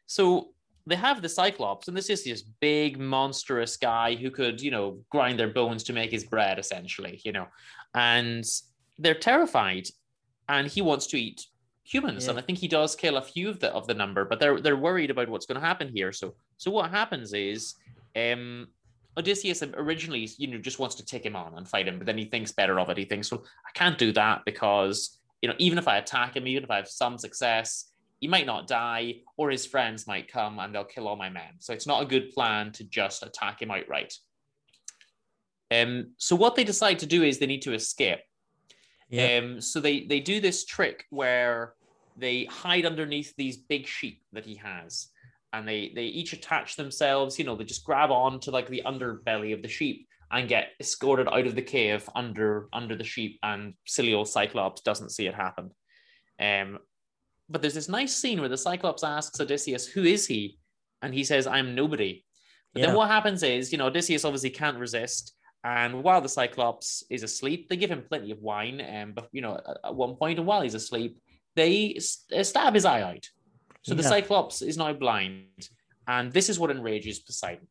[0.07, 0.49] so
[0.87, 4.99] they have the Cyclops, and this is this big monstrous guy who could you know
[5.09, 7.47] grind their bones to make his bread, essentially, you know,
[7.93, 8.45] and
[8.97, 9.87] they're terrified,
[10.49, 11.45] and he wants to eat
[11.83, 12.31] humans, yeah.
[12.31, 14.59] and I think he does kill a few of the of the number, but they're
[14.61, 16.11] they're worried about what's going to happen here.
[16.11, 17.75] So so what happens is.
[18.15, 18.67] Um,
[19.17, 22.19] Odysseus originally, you know, just wants to take him on and fight him, but then
[22.19, 22.97] he thinks better of it.
[22.97, 26.47] He thinks, well, I can't do that because, you know, even if I attack him,
[26.47, 30.59] even if I have some success, he might not die, or his friends might come
[30.59, 31.59] and they'll kill all my men.
[31.59, 34.13] So it's not a good plan to just attack him outright.
[35.69, 38.19] Um, so what they decide to do is they need to escape.
[39.09, 39.39] Yeah.
[39.41, 41.73] Um, so they they do this trick where
[42.17, 45.09] they hide underneath these big sheep that he has
[45.53, 48.81] and they they each attach themselves you know they just grab on to like the
[48.85, 53.39] underbelly of the sheep and get escorted out of the cave under under the sheep
[53.43, 55.71] and silly old cyclops doesn't see it happen
[56.39, 56.77] um
[57.49, 60.57] but there's this nice scene where the cyclops asks odysseus who is he
[61.01, 62.23] and he says i'm nobody
[62.73, 62.87] but yeah.
[62.87, 65.33] then what happens is you know odysseus obviously can't resist
[65.63, 69.27] and while the cyclops is asleep they give him plenty of wine and um, but
[69.31, 71.17] you know at, at one point and while he's asleep
[71.55, 73.27] they stab his eye out
[73.87, 75.69] so the Cyclops is now blind,
[76.07, 77.67] and this is what enrages Poseidon.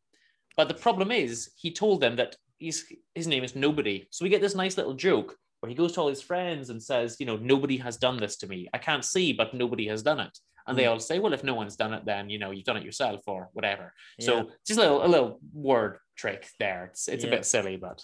[0.55, 4.07] But the problem is, he told them that he's, his name is Nobody.
[4.09, 6.81] So we get this nice little joke where he goes to all his friends and
[6.81, 8.69] says, you know, nobody has done this to me.
[8.73, 10.37] I can't see, but nobody has done it.
[10.67, 12.75] And they all say, well, if no one's done it, then you know you've done
[12.75, 13.93] it yourself or whatever.
[14.19, 14.25] Yeah.
[14.25, 16.85] So just a little a little word trick there.
[16.91, 17.29] It's it's yeah.
[17.29, 18.03] a bit silly, but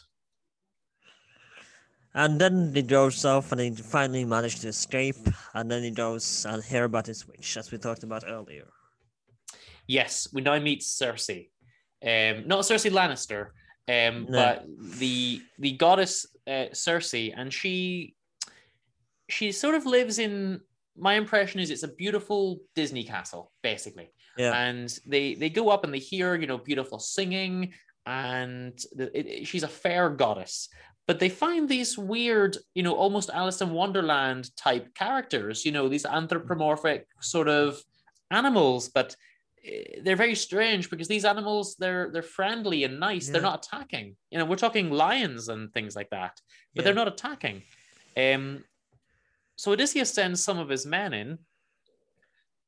[2.16, 5.18] and then he goes off and he finally managed to escape.
[5.54, 8.68] And then he goes and hear about his witch, as we talked about earlier.
[9.88, 11.30] Yes, we now meet Circe.
[11.30, 13.48] Um, not Cersei Lannister,
[13.88, 14.32] um, no.
[14.32, 14.66] but
[15.00, 18.16] the the goddess uh, Circe, and she
[19.30, 20.62] she sort of lives in.
[20.96, 24.12] My impression is it's a beautiful Disney castle, basically.
[24.38, 24.54] Yeah.
[24.56, 27.74] And they they go up and they hear you know beautiful singing,
[28.06, 30.70] and the, it, she's a fair goddess
[31.06, 35.90] but they find these weird, you know, almost Alice in Wonderland type characters, you know,
[35.90, 37.82] these anthropomorphic sort of
[38.32, 39.16] animals, but
[40.04, 43.28] they're very strange because these animals they're they're friendly and nice.
[43.28, 43.34] Yeah.
[43.34, 44.16] They're not attacking.
[44.30, 46.40] You know, we're talking lions and things like that,
[46.76, 46.84] but yeah.
[46.84, 47.64] they're not attacking.
[48.18, 48.64] Um,
[49.56, 51.38] so Odysseus sends some of his men in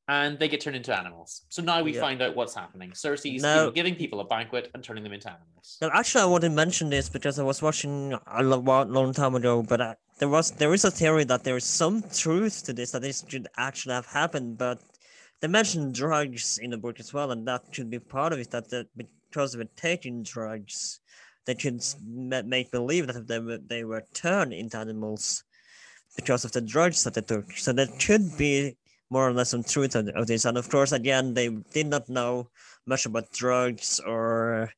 [0.07, 1.41] and they get turned into animals.
[1.49, 2.01] So now we yeah.
[2.01, 2.93] find out what's happening.
[2.93, 5.77] Circe's now, giving people a banquet and turning them into animals.
[5.81, 9.35] Now, actually, I want to mention this because I was watching a long, long time
[9.35, 12.73] ago, but I, there was there is a theory that there is some truth to
[12.73, 14.79] this that this should actually have happened, but
[15.41, 18.51] they mentioned drugs in the book as well, and that should be part of it.
[18.51, 20.99] That the, because of it taking drugs,
[21.45, 25.43] they should make believe that they were they were turned into animals
[26.15, 27.51] because of the drugs that they took.
[27.51, 28.77] So that should be
[29.09, 30.45] more or less some truth of this.
[30.45, 32.49] And of course, again, they did not know
[32.85, 34.71] much about drugs or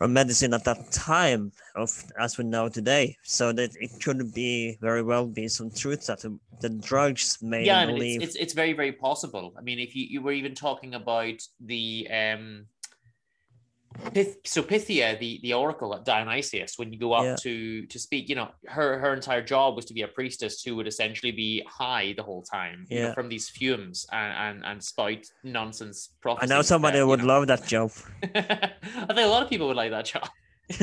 [0.00, 3.16] or medicine at that time of as we know today.
[3.22, 7.64] So that it could be very well be some truth that the, the drugs may
[7.64, 9.52] yeah, it's, it's, it's very very possible.
[9.58, 12.66] I mean, if you, you were even talking about the um
[14.12, 17.36] Pith, so Pythia, the, the oracle at Dionysius, when you go up yeah.
[17.40, 20.76] to to speak, you know, her her entire job was to be a priestess who
[20.76, 23.08] would essentially be high the whole time, yeah.
[23.08, 26.50] know, from these fumes and, and and spout nonsense prophecies.
[26.50, 27.26] I know somebody uh, that, would know.
[27.26, 27.90] love that job.
[28.22, 28.72] I
[29.08, 30.28] think a lot of people would like that job.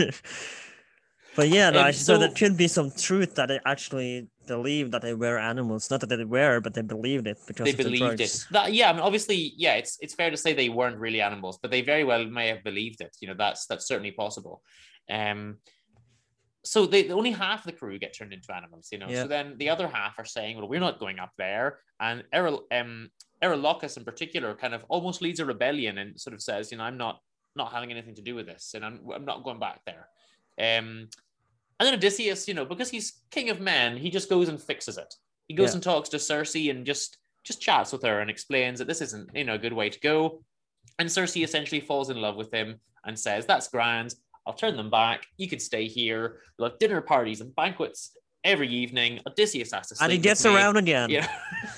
[1.35, 4.91] but yeah, no, um, so, so there should be some truth that it actually believed
[4.93, 5.91] that they were animals.
[5.91, 8.45] Not that they were, but they believed it because they believed it.
[8.51, 11.59] That, yeah, I mean, obviously, yeah, it's it's fair to say they weren't really animals,
[11.61, 13.15] but they very well may have believed it.
[13.21, 14.61] You know, that's that's certainly possible.
[15.09, 15.57] Um,
[16.63, 18.89] so they only half of the crew get turned into animals.
[18.91, 19.23] You know, yeah.
[19.23, 22.61] so then the other half are saying, "Well, we're not going up there." And Eril,
[22.71, 23.09] um,
[23.41, 26.97] in particular kind of almost leads a rebellion and sort of says, "You know, I'm
[26.97, 27.21] not
[27.55, 30.09] not having anything to do with this, and I'm I'm not going back there."
[30.59, 31.09] Um,
[31.79, 34.97] and then Odysseus, you know, because he's king of men, he just goes and fixes
[34.97, 35.13] it.
[35.47, 35.75] He goes yeah.
[35.75, 39.29] and talks to Circe and just just chats with her and explains that this isn't,
[39.33, 40.43] you know, a good way to go.
[40.99, 44.13] And Circe essentially falls in love with him and says, "That's grand.
[44.45, 45.25] I'll turn them back.
[45.37, 46.41] You can stay here.
[46.57, 49.19] We'll have dinner parties and banquets every evening.
[49.27, 50.03] Odysseus has to sleep.
[50.03, 51.09] And he gets around again.
[51.09, 51.27] Yeah.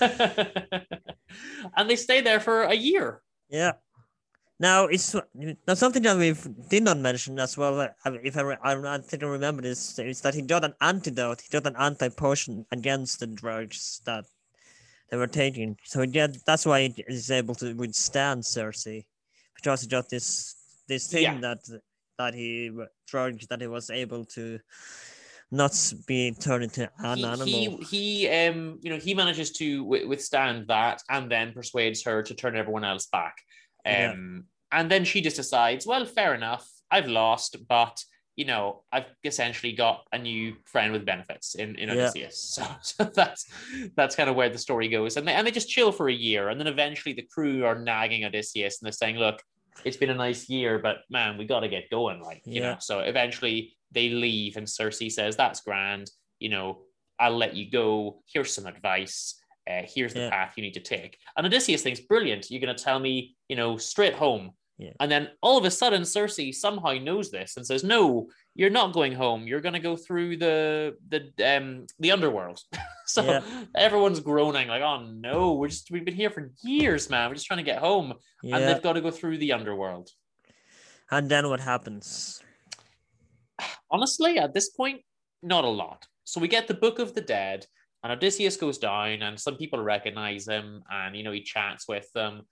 [1.76, 3.22] and they stay there for a year.
[3.48, 3.72] Yeah.
[4.60, 6.36] Now it's now something that we
[6.68, 7.80] did not mention as well.
[8.04, 11.40] If I, I, I think I remember this is that he got an antidote.
[11.40, 14.26] He got an anti potion against the drugs that
[15.10, 15.78] they were taking.
[15.84, 19.02] So yeah, that's why he is able to withstand Circe,
[19.56, 20.54] because he got this
[20.86, 21.38] this thing yeah.
[21.40, 21.60] that
[22.18, 22.70] that he
[23.06, 24.60] drugged that he was able to
[25.50, 25.72] not
[26.06, 27.46] be turned into an he, animal.
[27.46, 32.22] he he um you know he manages to w- withstand that and then persuades her
[32.22, 33.36] to turn everyone else back
[33.86, 34.44] um.
[34.72, 36.68] And then she just decides well fair enough.
[36.90, 38.02] I've lost but
[38.36, 41.94] you know i've essentially got a new friend with benefits in in Yeah.
[41.94, 42.36] odysseus.
[42.56, 43.46] So, so that's
[43.96, 45.16] that's kind of where the story goes.
[45.16, 46.48] And they, and they just chill for a year.
[46.48, 49.42] And then eventually the crew are nagging odysseus and they're saying look
[49.84, 52.72] it's been a nice year but man we got to get going like you Yeah.
[52.72, 56.10] know so eventually they leave and circe says that's grand.
[56.38, 56.68] You know
[57.18, 58.22] i'll let you go.
[58.32, 59.18] Here's some advice.
[59.70, 60.30] Uh, here's the Yeah.
[60.30, 61.18] path you need to take.
[61.36, 62.50] And odysseus thinks brilliant.
[62.50, 64.94] You're going to tell me you know straight home Yeah.
[65.00, 68.94] and then all of a sudden circe somehow knows this and says no you're not
[68.98, 71.20] going home you're going to go through the the
[71.54, 72.58] um the underworld
[73.06, 73.42] so Yeah.
[73.86, 77.46] everyone's groaning like oh no we're just we've been here for years man we're just
[77.50, 78.08] trying to get home
[78.42, 80.06] and they've got to go through the underworld
[81.16, 82.40] And then what happens?
[83.90, 85.00] honestly, at this point,
[85.42, 86.06] not a lot.
[86.24, 87.66] So we get the Book of the Dead,
[88.02, 92.08] and Odysseus goes down, and some people recognize him, and you know he chats with
[92.12, 92.42] them.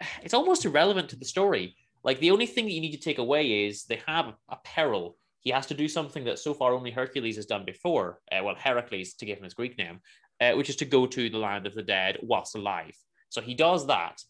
[0.22, 1.76] It's almost irrelevant to the story.
[2.02, 5.16] Like the only thing that you need to take away is they have a peril.
[5.40, 8.20] He has to do something that so far only Hercules has done before.
[8.30, 10.00] Uh, well, Heracles to give him his Greek name,
[10.40, 12.94] uh, which is to go to the land of the dead whilst alive.
[13.30, 14.20] So he does that,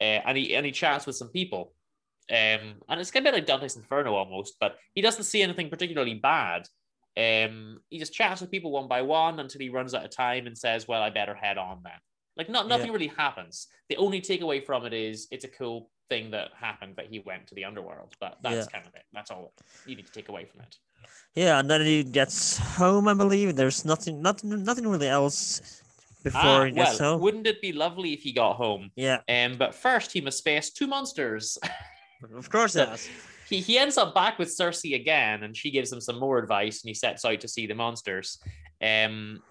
[0.00, 1.74] uh, and he and he chats with some people.
[2.30, 6.14] Um, and it's kind of like Dante's Inferno almost, but he doesn't see anything particularly
[6.14, 6.68] bad.
[7.16, 10.46] Um, he just chats with people one by one until he runs out of time
[10.46, 11.92] and says, "Well, I better head on then."
[12.36, 12.92] Like, not nothing Yeah.
[12.92, 13.66] really happens.
[13.88, 17.46] The only takeaway from it is it's a cool thing that happened that he went
[17.48, 18.14] to the underworld.
[18.20, 18.72] But that's Yeah.
[18.72, 19.02] kind of it.
[19.12, 19.52] That's all
[19.86, 20.76] you need to take away from it.
[21.34, 23.08] Yeah, and then he gets home.
[23.08, 25.82] I believe there's nothing, nothing, nothing really else
[26.22, 27.20] before Ah, he gets well, home.
[27.22, 28.90] wouldn't it be lovely if he got home?
[28.96, 31.58] Yeah, Um, but first he must face two monsters.
[32.36, 33.10] of course So- it
[33.48, 36.82] he, he ends up back with Circe again, and she gives him some more advice,
[36.82, 38.38] and he sets out to see the monsters.
[38.80, 39.42] Um,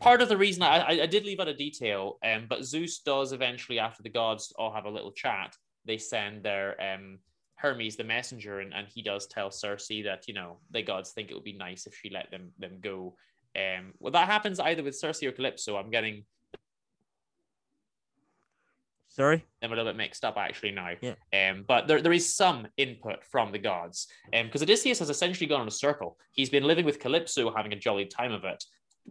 [0.00, 3.00] part of the reason I, I, I did leave out a detail, um, but Zeus
[3.00, 7.18] does eventually, after the gods all have a little chat, they send their um,
[7.56, 11.30] Hermes, the messenger, and, and he does tell Circe that you know the gods think
[11.30, 13.14] it would be nice if she let them them go.
[13.56, 15.76] Um, well, that happens either with Circe or Calypso.
[15.76, 16.24] I'm getting
[19.18, 19.44] Sorry.
[19.62, 20.90] I'm a little bit mixed up actually now.
[21.00, 21.14] Yeah.
[21.32, 24.06] Um, but there, there is some input from the gods.
[24.32, 26.16] Um, because Odysseus has essentially gone in a circle.
[26.30, 28.62] He's been living with Calypso, having a jolly time of it.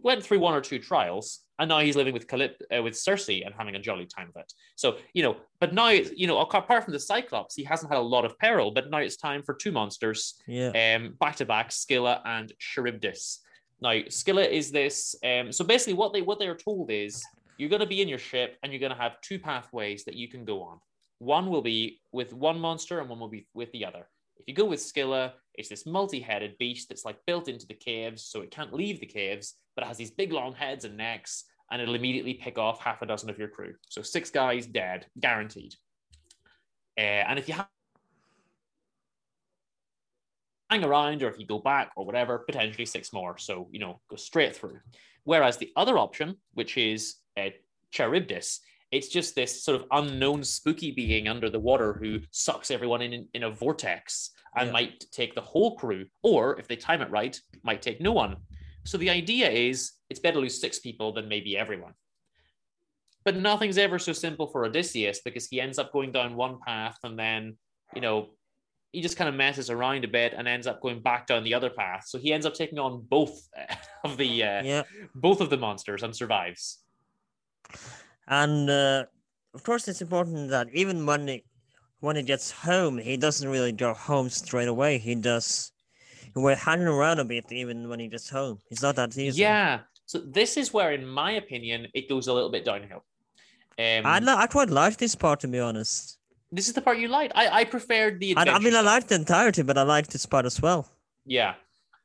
[0.02, 3.28] Went through one or two trials, and now he's living with Calyp- uh, with Circe
[3.28, 4.52] and having a jolly time of it.
[4.76, 8.02] So you know, but now you know, apart from the Cyclops, he hasn't had a
[8.02, 8.70] lot of peril.
[8.70, 10.70] But now it's time for two monsters Yeah.
[10.96, 13.40] um, back to back, Scylla and Charybdis.
[13.80, 15.14] Now, Scylla is this.
[15.24, 17.24] Um, so basically, what they what they are told is
[17.58, 20.14] you're going to be in your ship and you're going to have two pathways that
[20.14, 20.78] you can go on.
[21.18, 24.08] One will be with one monster and one will be with the other.
[24.38, 28.24] If you go with Scylla, it's this multi-headed beast that's like built into the caves,
[28.24, 31.44] so it can't leave the caves, but it has these big long heads and necks,
[31.70, 33.74] and it'll immediately pick off half a dozen of your crew.
[33.88, 35.74] So six guys dead, guaranteed.
[36.96, 37.68] Uh, and if you have
[40.70, 43.38] hang around or if you go back or whatever, potentially six more.
[43.38, 44.80] So, you know, go straight through.
[45.24, 47.50] Whereas the other option, which is uh,
[47.90, 53.02] Charybdis, it's just this sort of unknown spooky being under the water who sucks everyone
[53.02, 54.72] in in a vortex and Yeah.
[54.72, 58.36] might take the whole crew, or if they time it right, might take no one.
[58.84, 61.92] So the idea is it's better to lose six people than maybe everyone.
[63.24, 66.96] But nothing's ever so simple for Odysseus because he ends up going down one path
[67.04, 67.58] and then,
[67.94, 68.30] you know,
[68.92, 71.52] he just kind of messes around a bit and ends up going back down the
[71.52, 72.04] other path.
[72.06, 73.46] So he ends up taking on both
[74.04, 74.82] of the uh, Yeah.
[75.14, 76.78] both of the monsters and survives.
[78.28, 79.04] And uh,
[79.54, 81.44] of course, it's important that even when he,
[82.00, 84.98] when he gets home, he doesn't really go home straight away.
[84.98, 85.72] He does.
[86.34, 88.58] We're hanging around a bit even when he gets home.
[88.70, 89.40] It's not that easy.
[89.42, 89.80] Yeah.
[90.06, 93.02] So this is where, in my opinion, it goes a little bit downhill.
[93.78, 96.18] Um, I I quite like this part to be honest.
[96.50, 97.32] this is the part you liked.
[97.36, 98.36] I, I preferred the.
[98.36, 98.84] I, I mean, I stuff.
[98.84, 100.88] like the entirety, but I like this part as well.
[101.26, 101.54] Yeah.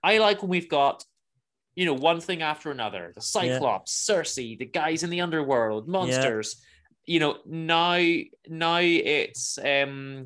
[0.03, 1.05] I like when we've got,
[1.75, 3.11] you know, one thing after another.
[3.15, 6.61] The Cyclops, Circe, the guys in the underworld, monsters.
[7.05, 7.99] You know, now
[8.47, 10.25] now it's um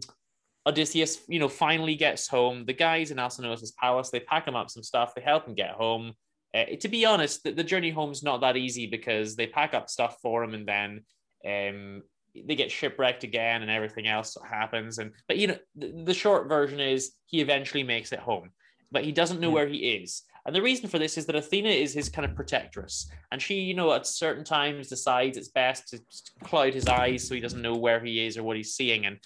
[0.65, 2.65] Odysseus, you know, finally gets home.
[2.65, 5.71] The guys in Alcinous's palace, they pack him up some stuff, they help him get
[5.71, 6.13] home.
[6.53, 9.89] Uh, to be honest, the, the journey home's not that easy because they pack up
[9.89, 11.01] stuff for him and then
[11.45, 12.01] um
[12.45, 14.99] they get shipwrecked again and everything else happens.
[14.99, 18.51] And but you know, the, the short version is he eventually makes it home.
[18.91, 19.53] but he doesn't know Yeah.
[19.55, 20.23] where he is.
[20.47, 23.55] And the reason for this is that Athena is his kind of protectress, and she,
[23.55, 26.01] you know, at certain times decides it's best to
[26.45, 29.05] cloud his eyes so he doesn't know where he is or what he's seeing.
[29.05, 29.19] And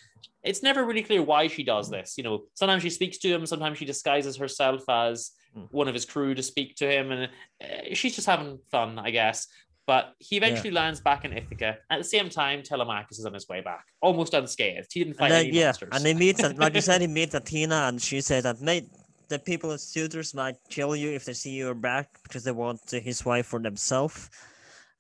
[0.43, 2.15] it's never really clear why she does this.
[2.17, 5.67] You know, sometimes she speaks to him, sometimes she disguises herself as Mm.
[5.72, 7.30] one of his crew to speak to him, and
[7.61, 9.47] uh, she's just having fun, I guess.
[9.86, 11.78] But he eventually lands back in Ithaca.
[11.89, 14.88] At the same time, Telemachus is on his way back, almost unscathed.
[14.93, 15.89] He didn't fight then, any yeah, monsters.
[15.91, 18.88] and he meets, like you said, he meets Athena, and she said that mate,
[19.32, 22.82] the people as suitors might kill you if they see you back because they want
[22.92, 24.30] his wife for themselves.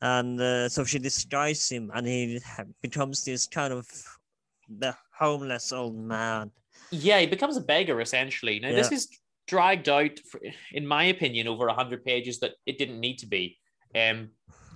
[0.01, 2.39] And uh, so she disguises him, and he
[2.81, 3.85] becomes this kind of
[4.67, 6.49] the homeless old man.
[6.91, 8.59] Yeah, he becomes a beggar essentially.
[8.59, 9.09] Now this is
[9.47, 10.39] dragged out, for,
[10.71, 13.57] in my opinion, over hundred pages that it didn't need to be.
[13.93, 14.29] Um,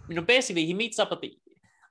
[0.10, 1.32] you know, basically he meets up at the.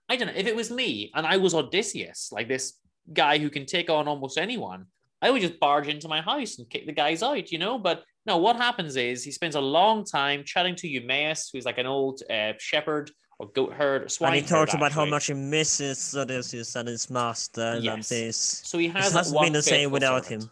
[0.09, 2.75] I don't know if it was me and I was Odysseus, like this
[3.11, 4.87] guy who can take on almost anyone.
[5.25, 7.79] I would just barge into my house and kick the guys out, you know.
[7.79, 11.79] But no, what happens is he spends a long time chatting to Eumaeus, who's like
[11.79, 15.27] an old uh, shepherd or goat herd, or swine and he talks about how much
[15.27, 18.09] he misses Odysseus and his master and Yes.
[18.11, 18.37] this.
[18.65, 20.45] So he has hasn't been the same without servant.
[20.45, 20.51] him.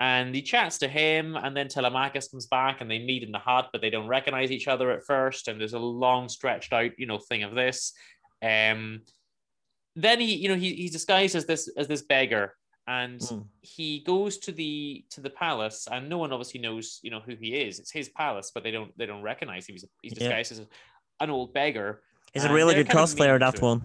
[0.00, 3.38] And he chats to him, and then Telemachus comes back, and they meet in the
[3.40, 5.48] hut, but they don't recognize each other at first.
[5.48, 7.92] And there's a long, stretched out, you know, thing of this.
[8.40, 9.00] Um,
[9.96, 12.54] then he, you know, he, he's disguised as this as this beggar,
[12.88, 13.46] and Mm.
[13.60, 17.34] he goes to the to the palace, and no one obviously knows, you know, who
[17.36, 17.78] he is.
[17.78, 19.74] It's his palace, but they don't they don't recognize him.
[19.74, 20.18] He's, he's Yeah.
[20.20, 20.60] disguised as
[21.20, 22.02] an old beggar.
[22.32, 23.82] He's a really good cosplayer, that one.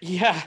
[0.00, 0.42] Yeah,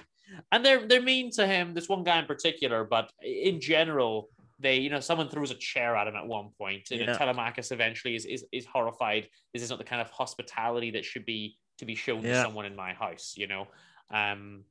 [0.51, 1.73] and they're they're mean to him.
[1.73, 4.29] There's one guy in particular, but in general,
[4.59, 7.17] they you know someone throws a chair at him at one point, and Yeah.
[7.17, 9.29] Telemachus eventually is, is is horrified.
[9.53, 12.65] This is not the kind of hospitality that should be to be shown to someone
[12.65, 13.67] in my house, you know.
[14.11, 14.63] Um,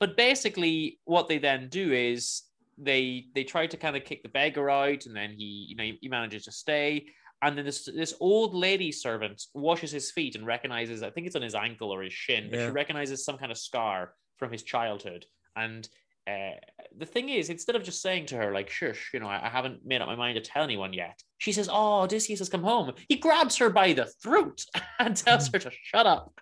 [0.00, 2.42] but basically, what they then do is
[2.78, 5.84] they they try to kind of kick the beggar out, and then he you know
[5.84, 7.06] he, he manages to stay.
[7.42, 11.36] And then this this old lady servant washes his feet and recognizes, I think it's
[11.36, 12.66] on his ankle or his shin, but Yeah.
[12.66, 15.24] she recognizes some kind of scar from his childhood.
[15.56, 15.88] And
[16.28, 16.50] uh,
[16.98, 19.48] the thing is, instead of just saying to her, like, shush, you know, I, I
[19.48, 22.62] haven't made up my mind to tell anyone yet, she says, Oh, Odysseus has come
[22.62, 22.92] home.
[23.08, 24.62] He grabs her by the throat
[24.98, 26.32] and tells her to shut up.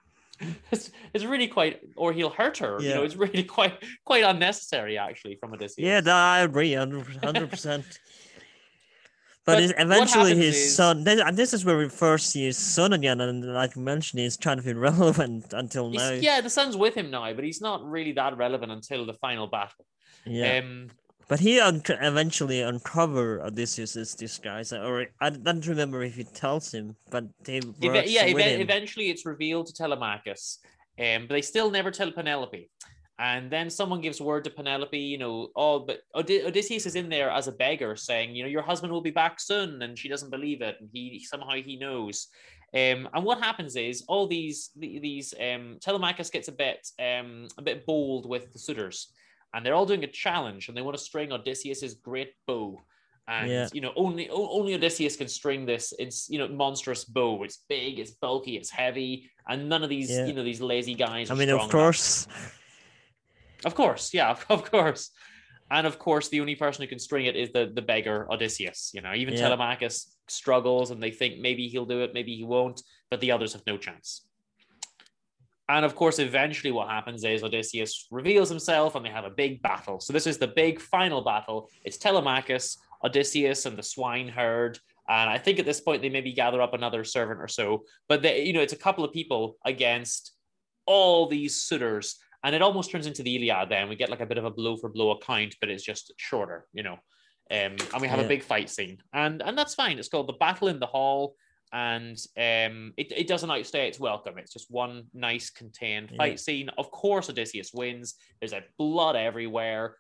[0.71, 2.81] It's, it's really quite, or he'll hurt her.
[2.81, 5.85] You know, it's really quite quite unnecessary actually from Odysseus.
[5.87, 7.85] Yeah, that I agree, hundred percent.
[9.45, 12.59] But, But eventually, his is- son, then- and this is where we first see his
[12.59, 16.11] son again, and like you mentioned, he's kind of irrelevant until He's- now.
[16.17, 19.47] yeah, the son's with him now, but he's not really that relevant until the final
[19.47, 19.87] battle.
[20.27, 20.59] Yeah.
[20.59, 20.91] Um,
[21.29, 26.97] But he un- eventually uncover Odysseus's disguise, or I don't remember if he tells him,
[27.11, 28.61] but he Eve- yeah, him.
[28.63, 30.59] eventually it's revealed to Telemachus,
[30.99, 32.71] um, but they still never tell Penelope.
[33.21, 37.09] And then someone gives word to Penelope, you know, oh, but Od- Odysseus is in
[37.09, 40.09] there as a beggar, saying, you know, your husband will be back soon, and she
[40.09, 42.29] doesn't believe it, and he somehow he knows.
[42.73, 47.63] Um, and what happens is all these these um, Telemachus gets a bit um, a
[47.63, 49.13] bit bold with the suitors,
[49.55, 52.83] and they're all doing a challenge, and they want to string Odysseus's great bow.
[53.27, 53.69] And Yeah.
[53.73, 55.93] you know, only only Odysseus can string this.
[55.99, 57.43] It's you know monstrous bow.
[57.43, 60.27] It's big, it's bulky, it's heavy, and none of these Yeah.
[60.27, 61.31] you know these lazy guys.
[61.31, 61.71] I mean, of enough.
[61.71, 62.27] course,
[63.65, 65.11] Of course, yeah, of course.
[65.71, 68.93] And of course, the only person who can string it is the, the beggar Odysseus.
[68.95, 69.41] You know, even Yeah.
[69.49, 73.53] Telemachus struggles and they think maybe he'll do it, maybe he won't, but the others
[73.53, 74.27] have no chance.
[75.69, 79.61] And of course, eventually, what happens is Odysseus reveals himself and they have a big
[79.63, 80.01] battle.
[80.01, 81.69] So, this is the big final battle.
[81.85, 84.79] It's Telemachus, Odysseus, and the swineherd.
[85.09, 87.85] And I think at this point, they maybe gather up another servant or so.
[88.09, 90.33] But, they, you know, it's a couple of people against
[90.87, 93.69] all these suitors and it almost turns into the Iliad.
[93.69, 96.13] Then we get like a bit of a blow for blow account, but it's just
[96.17, 96.95] shorter, you know.
[97.51, 98.27] Um, and we have Yeah.
[98.27, 99.99] a big fight scene, and and that's fine.
[99.99, 101.35] It's called the Battle in the Hall,
[101.73, 104.39] and um, it, it doesn't outstay its welcome.
[104.39, 106.37] It's just one nice contained fight Yeah.
[106.37, 106.69] scene.
[106.79, 108.15] Of course, Odysseus wins.
[108.41, 109.97] There's blood everywhere,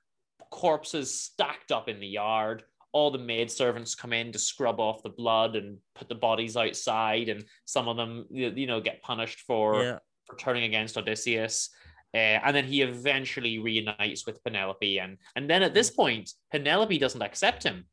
[0.50, 2.64] corpses stacked up in the yard.
[2.92, 6.56] All the maid servants come in to scrub off the blood and put the bodies
[6.56, 10.96] outside, and some of them, you you know, get punished for yeah, for turning against
[10.96, 11.70] Odysseus.
[12.14, 16.96] Uh, and then he eventually reunites with Penelope, and and then at this point, Penelope
[16.98, 17.84] doesn't accept him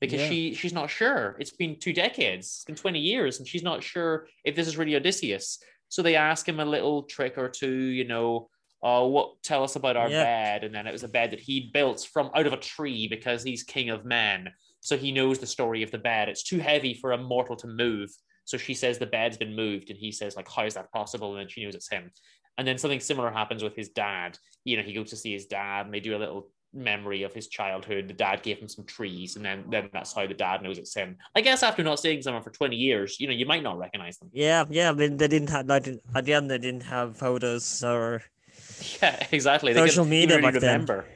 [0.00, 0.28] because Yeah.
[0.28, 1.36] she she's not sure.
[1.38, 4.76] It's been two decades, it's been twenty years, and she's not sure if this is
[4.76, 5.58] really Odysseus.
[5.88, 8.48] So they ask him a little trick or two, you know.
[8.82, 9.42] Oh, what?
[9.42, 10.22] Tell us about our Yeah.
[10.24, 13.08] bed, and then it was a bed that he'd built from out of a tree
[13.08, 14.50] because he's king of men.
[14.80, 16.30] So he knows the story of the bed.
[16.30, 18.10] It's too heavy for a mortal to move.
[18.46, 21.32] So she says the bed's been moved, and he says like, "How is that possible?"
[21.32, 22.10] And then she knows it's him.
[22.56, 24.38] And then something similar happens with his dad.
[24.64, 27.32] You know, he goes to see his dad, and they do a little memory of
[27.32, 28.08] his childhood.
[28.08, 30.94] The dad gave him some trees, and then then that's how the dad knows it's
[30.94, 31.16] him.
[31.34, 34.18] I guess after not seeing someone for twenty years, you know, you might not recognize
[34.18, 34.30] them.
[34.32, 34.90] Yeah, yeah.
[34.90, 38.22] I mean, they didn't have like at the end they didn't have photos or
[39.02, 39.74] Yeah, exactly.
[39.74, 40.72] Social media really back then.
[40.86, 41.06] remember.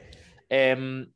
[0.51, 1.07] Um,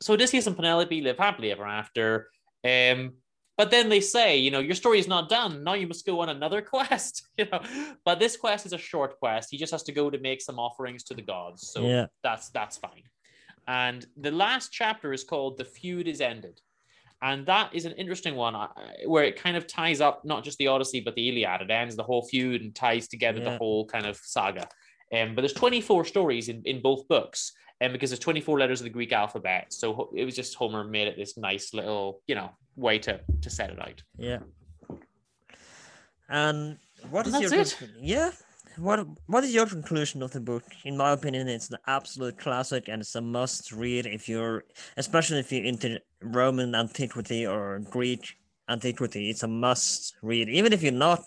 [0.00, 2.28] so Odysseus and Penelope live happily ever after.
[2.64, 3.12] Um,
[3.58, 5.62] but then they say, you know, your story is not done.
[5.62, 7.28] Now you must go on another quest.
[7.38, 7.60] You know,
[8.04, 9.48] but this quest is a short quest.
[9.50, 11.70] He just has to go to make some offerings to the gods.
[11.72, 12.06] So Yeah.
[12.22, 13.02] that's that's fine.
[13.68, 16.60] And the last chapter is called "The Feud Is Ended,"
[17.22, 18.54] and that is an interesting one
[19.06, 21.62] where it kind of ties up not just the Odyssey but the Iliad.
[21.62, 24.66] It ends the whole feud and ties together the whole kind of saga.
[25.14, 28.84] Um, but there's 24 stories in, in both books, and because there's 24 letters of
[28.84, 32.50] the Greek alphabet, so it was just Homer made it this nice little, you know,
[32.76, 34.02] way to to set it out.
[34.16, 34.38] yeah.
[36.28, 36.78] And
[37.10, 37.90] what is And your that's it.
[38.00, 38.30] yeah?
[38.76, 40.64] What what is your conclusion of the book?
[40.84, 44.64] In my opinion, it's an absolute classic and it's a must read if you're
[44.96, 48.36] especially if you're into Roman antiquity or Greek
[48.68, 49.30] antiquity.
[49.30, 51.24] It's a must read, even if you're not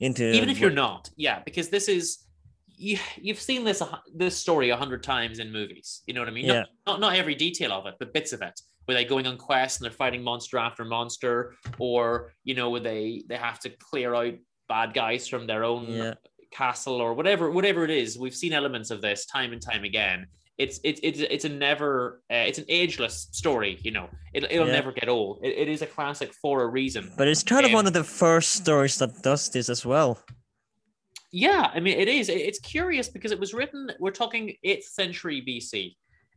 [0.00, 2.24] into Even if you're not, yeah, because this is
[2.68, 3.82] you, you've seen this
[4.14, 6.02] this story a hundred times in movies.
[6.06, 6.46] You know what I mean?
[6.46, 6.52] Yeah.
[6.54, 8.60] Not, not not every detail of it, but bits of it.
[8.84, 12.80] Where they're going on quests and they're fighting monster after monster, or you know, where
[12.80, 14.34] they they have to clear out
[14.68, 16.14] bad guys from their own Yeah.
[16.50, 18.18] Castle or whatever whatever it is.
[18.18, 20.26] We've seen elements of this time and time again.
[20.56, 23.78] It's it's it's it's a never uh, it's an ageless story.
[23.82, 24.72] You know, it, it'll Yeah.
[24.72, 25.40] never get old.
[25.42, 27.12] It, it is a classic for a reason.
[27.16, 30.18] But it's kind of one Um, of the first stories that does this as well.
[31.30, 32.28] Yeah, I mean, it is.
[32.30, 33.92] It's curious because it was written.
[34.00, 35.94] We're talking eighth century BC,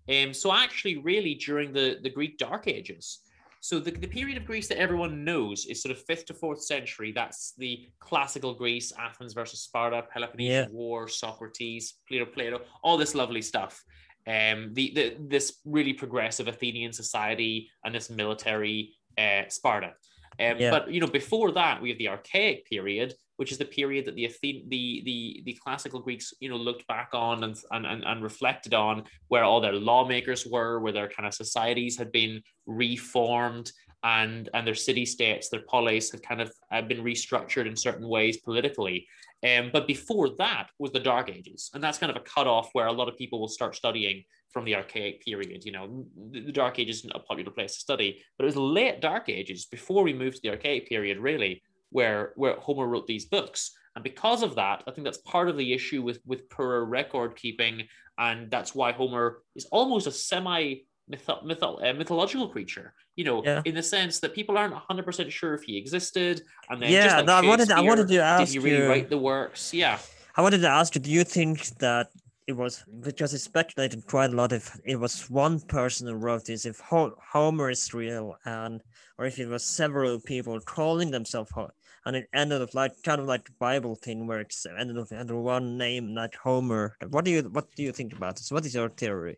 [0.09, 3.19] um, so actually, really during the the Greek Dark Ages.
[3.61, 6.63] So the, the period of Greece that everyone knows is sort of fifth to fourth
[6.63, 7.11] century.
[7.11, 10.67] That's the classical Greece, Athens versus Sparta, Peloponnesian Yeah.
[10.71, 13.83] War, Socrates, Plato, Plato, all this lovely stuff.
[14.27, 19.93] Um, the, the this really progressive Athenian society and this military uh, Sparta.
[20.39, 20.71] Um, Yeah.
[20.71, 24.15] But you know, before that, we have the Archaic period, which is the period that
[24.15, 28.03] the Athen- the the the classical Greeks, you know, looked back on and, and and
[28.05, 32.41] and reflected on, where all their lawmakers were, where their kind of societies had been
[32.65, 33.71] reformed,
[34.03, 38.07] and and their city states, their polis have kind of had been restructured in certain
[38.07, 39.07] ways politically.
[39.47, 42.87] Um, but before that was the Dark Ages, and that's kind of a cutoff where
[42.87, 45.63] a lot of people will start studying from the Archaic period.
[45.65, 48.55] You know, the, the Dark Ages isn't a popular place to study, but it was
[48.55, 53.07] late Dark Ages before we moved to the Archaic period, really, where where Homer wrote
[53.07, 53.71] these books.
[53.95, 57.35] And because of that, I think that's part of the issue with with poorer record
[57.35, 57.87] keeping,
[58.17, 60.81] and that's why Homer is almost a semi
[61.11, 62.93] mytho- mytho- uh, mythological creature.
[63.15, 63.61] You know, Yeah.
[63.65, 67.03] in the sense that people aren't 100 percent sure if he existed, and then Yeah,
[67.03, 69.17] just like no, I wanted- I wanted to ask did he really you- write the
[69.17, 69.73] works?
[69.73, 69.99] Yeah.
[70.37, 72.07] I wanted to ask you, do you think that
[72.47, 76.45] it was because it's speculated quite a lot if it was one person who wrote
[76.45, 78.81] this, if Ho- Homer is real, and
[79.17, 81.73] or if it was several people calling themselves Homer
[82.05, 85.11] and it ended up like kind of like the Bible thing where it's ended up
[85.11, 86.97] under one name, like Homer.
[87.09, 88.51] What do you what do you think about this?
[88.51, 89.37] What is your theory?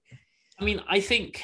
[0.60, 1.42] I mean, I think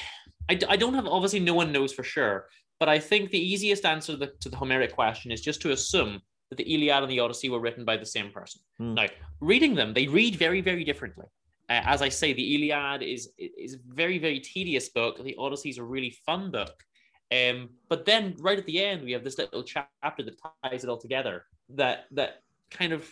[0.49, 2.47] I, I don't have obviously no one knows for sure,
[2.79, 5.71] but I think the easiest answer to the, to the Homeric question is just to
[5.71, 8.61] assume that the Iliad and the Odyssey were written by the same person.
[8.77, 8.95] Hmm.
[8.95, 9.07] Now,
[9.39, 11.25] reading them, they read very very differently.
[11.69, 15.23] Uh, as I say, the Iliad is is a very very tedious book.
[15.23, 16.83] The Odyssey is a really fun book.
[17.31, 20.89] Um, but then right at the end, we have this little chapter that ties it
[20.89, 21.45] all together.
[21.69, 22.41] That that
[22.71, 23.07] kind of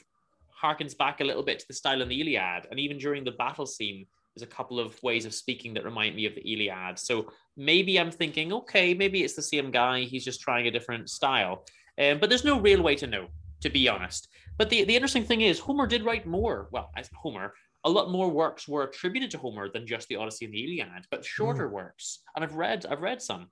[0.64, 3.32] harkens back a little bit to the style in the Iliad, and even during the
[3.32, 4.08] battle scene,
[4.38, 7.00] there's a couple of ways of speaking that remind me of the Iliad.
[7.00, 10.02] So maybe I'm thinking, okay, maybe it's the same guy.
[10.02, 11.66] He's just trying a different style.
[12.00, 13.28] Um, but there's no real way to know,
[13.62, 14.28] to be honest.
[14.60, 16.70] But the, the interesting thing is, Homer did write more.
[16.72, 20.46] Well, as Homer, a lot more works were attributed to Homer than just the Odyssey
[20.46, 22.20] and the Iliad, but shorter works.
[22.36, 23.48] And I've read, I've read some.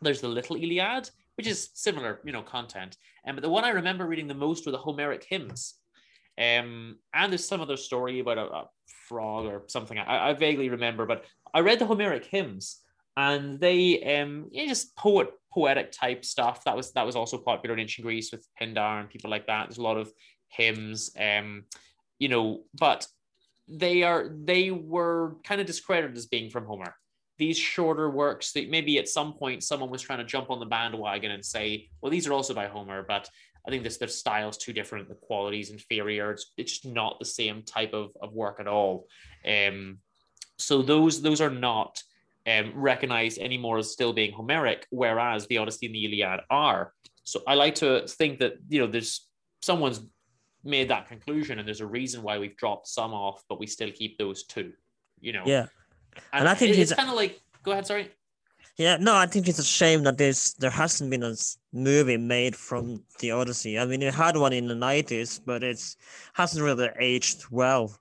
[0.00, 2.96] There's the Little Iliad, which is similar, you know, content.
[3.26, 5.74] And but the one I remember reading the most were the Homeric hymns.
[6.38, 8.64] Um, and there's some other story about a, a
[9.12, 9.98] frog or something.
[9.98, 12.80] I, I vaguely remember, but I read the Homeric hymns,
[13.16, 16.64] and they um, yeah, just poet poetic type stuff.
[16.64, 19.68] That was that was also popular in ancient Greece with Pindar and people like that.
[19.68, 20.10] There's a lot of
[20.48, 21.64] hymns, um,
[22.18, 23.06] you know, but
[23.68, 26.94] they are they were kind of discredited as being from Homer.
[27.38, 30.66] These shorter works that maybe at some point someone was trying to jump on the
[30.66, 33.28] bandwagon and say, well, these are also by Homer, but
[33.66, 36.32] I think this their style's too different, the quality's inferior.
[36.32, 39.06] It's, it's just not the same type of, of work at all.
[39.46, 39.98] Um,
[40.58, 42.02] so those those are not
[42.46, 46.92] um, recognized anymore as still being Homeric, whereas the Odyssey and the Iliad are.
[47.24, 49.28] So I like to think that you know there's
[49.62, 50.00] someone's
[50.64, 53.90] made that conclusion, and there's a reason why we've dropped some off, but we still
[53.90, 54.72] keep those two.
[55.20, 55.66] You know, Yeah,
[56.14, 57.86] and, And I think it- it's kind of like go ahead.
[57.86, 58.10] Sorry.
[58.78, 61.34] Yeah, no, I think it's a shame that there's there hasn't been a
[61.72, 63.78] movie made from the Odyssey.
[63.78, 65.96] I mean, you had one in the nineties, but it's
[66.32, 67.94] hasn't really aged well.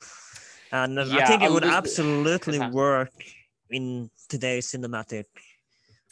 [0.71, 2.71] And yeah, I think it would absolutely uh-huh.
[2.73, 3.11] work
[3.69, 5.25] in today's cinematic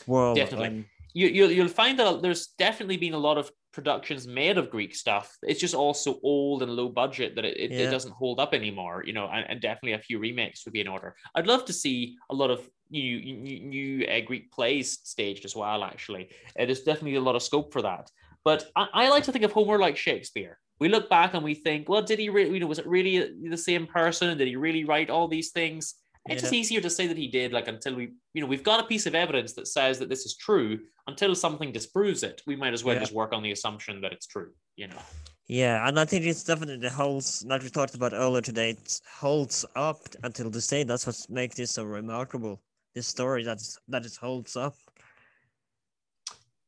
[0.05, 0.36] world.
[0.36, 0.68] Definitely.
[0.68, 4.70] Um, you, you'll, you'll find that there's definitely been a lot of productions made of
[4.70, 5.38] Greek stuff.
[5.43, 7.88] It's just all so old and low budget that it, it, yeah.
[7.88, 10.82] it doesn't hold up anymore, you know, and, and, definitely a few remakes would be
[10.82, 11.15] in order.
[11.36, 15.55] I'd love to see a lot of new new, new uh, Greek plays staged as
[15.55, 16.30] well, actually.
[16.59, 18.09] Uh, there's definitely a lot of scope for that.
[18.43, 20.57] But I, I, like to think of Homer like Shakespeare.
[20.80, 23.32] We look back and we think, well, did he really, you know, was it really
[23.49, 24.38] the same person?
[24.38, 25.95] Did he really write all these things?
[26.32, 28.80] It's just easier to say that he did, like until we, you know, we've got
[28.80, 30.80] a piece of evidence that says that this is true.
[31.07, 33.01] Until something disproves it, we might as well yeah.
[33.01, 34.51] just work on the assumption that it's true.
[34.75, 35.01] You know.
[35.47, 39.01] Yeah, and I think it's definitely the holds, like we talked about earlier today, it
[39.11, 40.84] holds up until this day.
[40.84, 42.61] That's what makes this so remarkable.
[42.93, 44.75] This story that's that it holds up.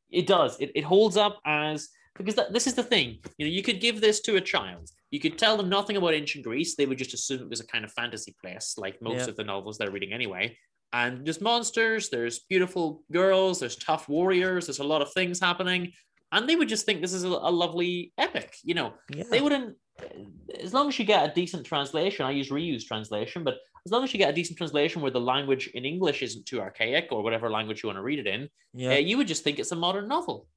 [0.09, 0.59] It does.
[0.59, 3.19] It, it holds up as because that, this is the thing.
[3.37, 4.89] You know, you could give this to a child.
[5.11, 6.75] You could tell them nothing about ancient Greece.
[6.75, 9.27] They would just assume it was a kind of fantasy place, like most yeah.
[9.27, 10.57] of the novels they're reading anyway.
[10.93, 15.91] And there's monsters, there's beautiful girls, there's tough warriors, there's a lot of things happening.
[16.31, 18.55] And they would just think this is a, a lovely epic.
[18.63, 19.25] You know, yeah.
[19.29, 19.75] they wouldn't,
[20.59, 23.55] as long as you get a decent translation, I use Rieu's translation, but
[23.85, 26.61] as long as you get a decent translation where the language in English isn't too
[26.61, 28.91] archaic or whatever language you want to read it in, yeah.
[28.91, 30.47] Uh, you would just think it's a modern novel.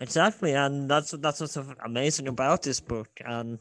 [0.00, 3.58] Exactly, and that's that's what's amazing about this book, and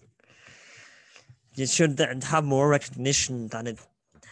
[1.55, 3.79] it should have more recognition than it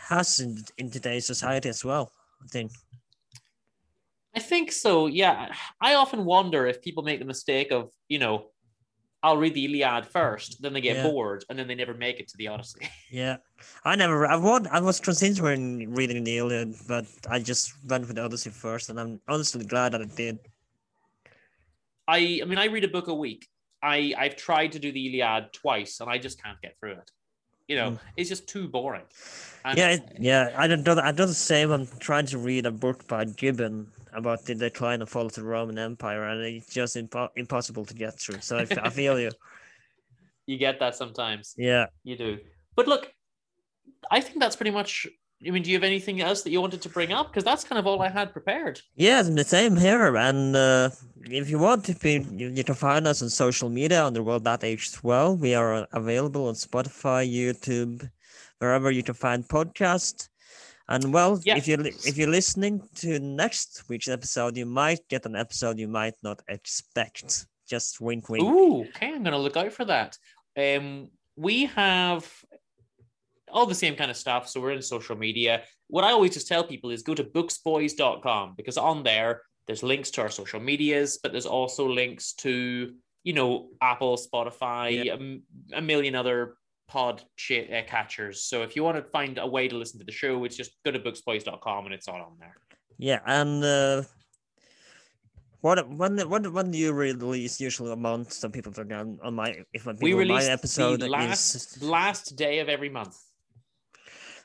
[0.09, 2.11] has in, in today's society as well.
[2.43, 2.71] I think.
[4.35, 5.07] I think so.
[5.07, 8.47] Yeah, I often wonder if people make the mistake of you know,
[9.23, 11.03] I'll read the Iliad first, then they get yeah.
[11.03, 12.89] bored, and then they never make it to the Odyssey.
[13.11, 13.37] Yeah,
[13.83, 14.25] I never.
[14.25, 18.49] I was I was considering reading the Iliad, but I just went with the Odyssey
[18.49, 20.39] first, and I'm honestly glad that I did.
[22.11, 23.47] I I mean I read a book a week.
[23.81, 27.11] I I've tried to do the Iliad twice and I just can't get through it.
[27.67, 27.99] You know, mm.
[28.17, 29.07] it's just too boring.
[29.63, 30.53] And yeah, yeah.
[30.57, 30.87] I don't.
[30.99, 31.71] I do the same.
[31.71, 35.43] I'm trying to read a book by Gibbon about the decline and fall of the
[35.43, 38.41] Roman Empire, and it's just impo- impossible to get through.
[38.41, 39.31] So I, I feel you.
[40.47, 41.55] You get that sometimes.
[41.57, 42.39] Yeah, you do.
[42.75, 43.13] But look,
[44.09, 45.07] I think that's pretty much
[45.45, 47.27] I mean, do you have anything else that you wanted to bring up?
[47.27, 48.79] Because that's kind of all I had prepared.
[48.95, 50.15] Yeah, the same here.
[50.15, 50.89] And uh,
[51.23, 54.21] if you want to be, you, you, can find us on social media on the
[54.21, 55.41] world that age 12.
[55.41, 58.07] We are available on Spotify, YouTube,
[58.59, 60.29] wherever you can find podcasts.
[60.87, 61.57] And well, yeah.
[61.57, 65.87] if you if you're listening to next week's episode, you might get an episode you
[65.87, 67.47] might not expect.
[67.65, 68.43] Just wink, wink.
[68.43, 70.17] Ooh, okay, I'm gonna look out for that.
[70.57, 72.29] Um, we have
[73.51, 74.47] all the same kind of stuff.
[74.49, 75.63] So we're in social media.
[75.87, 80.11] What I always just tell people is go to booksboys.com because on there, there's links
[80.11, 82.93] to our social medias, but there's also links to,
[83.23, 85.15] you know, Apple, Spotify, yeah.
[85.73, 86.55] a, a, million other
[86.87, 88.43] pod shit, uh, catchers.
[88.43, 90.71] So if you want to find a way to listen to the show, it's just
[90.83, 92.55] go to booksboys.com and it's all on there.
[92.97, 93.19] Yeah.
[93.25, 94.03] And, uh,
[95.61, 99.55] what when when when do you release usually a month so people on, on my
[99.73, 101.83] if we release my episode the last is...
[101.83, 103.15] last day of every month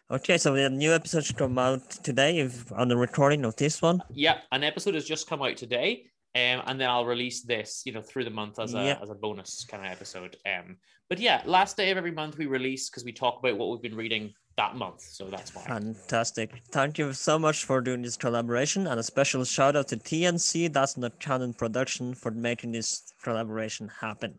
[0.08, 3.82] Okay, so the new episode should come out today if, on the recording of this
[3.82, 4.00] one.
[4.12, 6.04] Yeah, an episode has just come out today.
[6.36, 8.98] Um, and then I'll release this, you know, through the month as a yeah.
[9.02, 10.36] as a bonus kind of episode.
[10.46, 10.76] Um,
[11.08, 13.82] but yeah, last day of every month we release because we talk about what we've
[13.82, 15.00] been reading that month.
[15.00, 15.62] So that's why.
[15.62, 16.62] Fantastic!
[16.70, 20.72] Thank you so much for doing this collaboration, and a special shout out to TNC,
[20.72, 24.38] that's not canon production, for making this collaboration happen.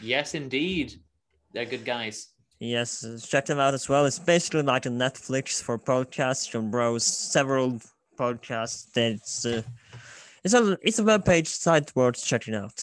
[0.00, 0.94] Yes, indeed,
[1.52, 2.28] they're good guys.
[2.62, 4.04] Yes, check them out as well.
[4.04, 6.52] It's basically like a Netflix for podcasts.
[6.52, 7.80] You can browse several
[8.18, 8.94] podcasts.
[8.94, 9.62] It's uh,
[10.44, 12.82] it's a it's a web page site worth checking out.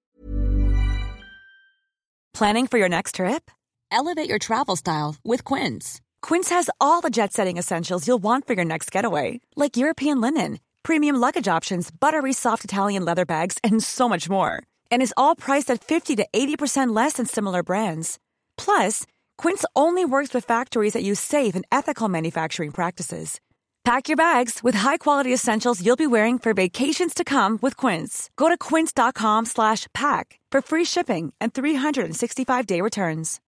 [2.33, 3.51] Planning for your next trip?
[3.91, 6.01] Elevate your travel style with Quince.
[6.23, 10.59] Quince has all the jet-setting essentials you'll want for your next getaway, like European linen,
[10.81, 14.63] premium luggage options, buttery soft Italian leather bags, and so much more.
[14.89, 18.17] And is all priced at fifty to eighty percent less than similar brands.
[18.57, 19.05] Plus.
[19.37, 23.39] Quince only works with factories that use safe and ethical manufacturing practices.
[23.85, 28.29] Pack your bags with high-quality essentials you'll be wearing for vacations to come with Quince.
[28.35, 33.39] Go to quince.com/pack for free shipping and 365-day returns.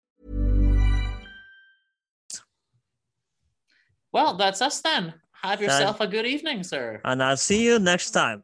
[4.11, 5.13] Well, that's us then.
[5.43, 6.99] Have yourself a good evening, sir.
[7.05, 8.43] And I'll see you next time.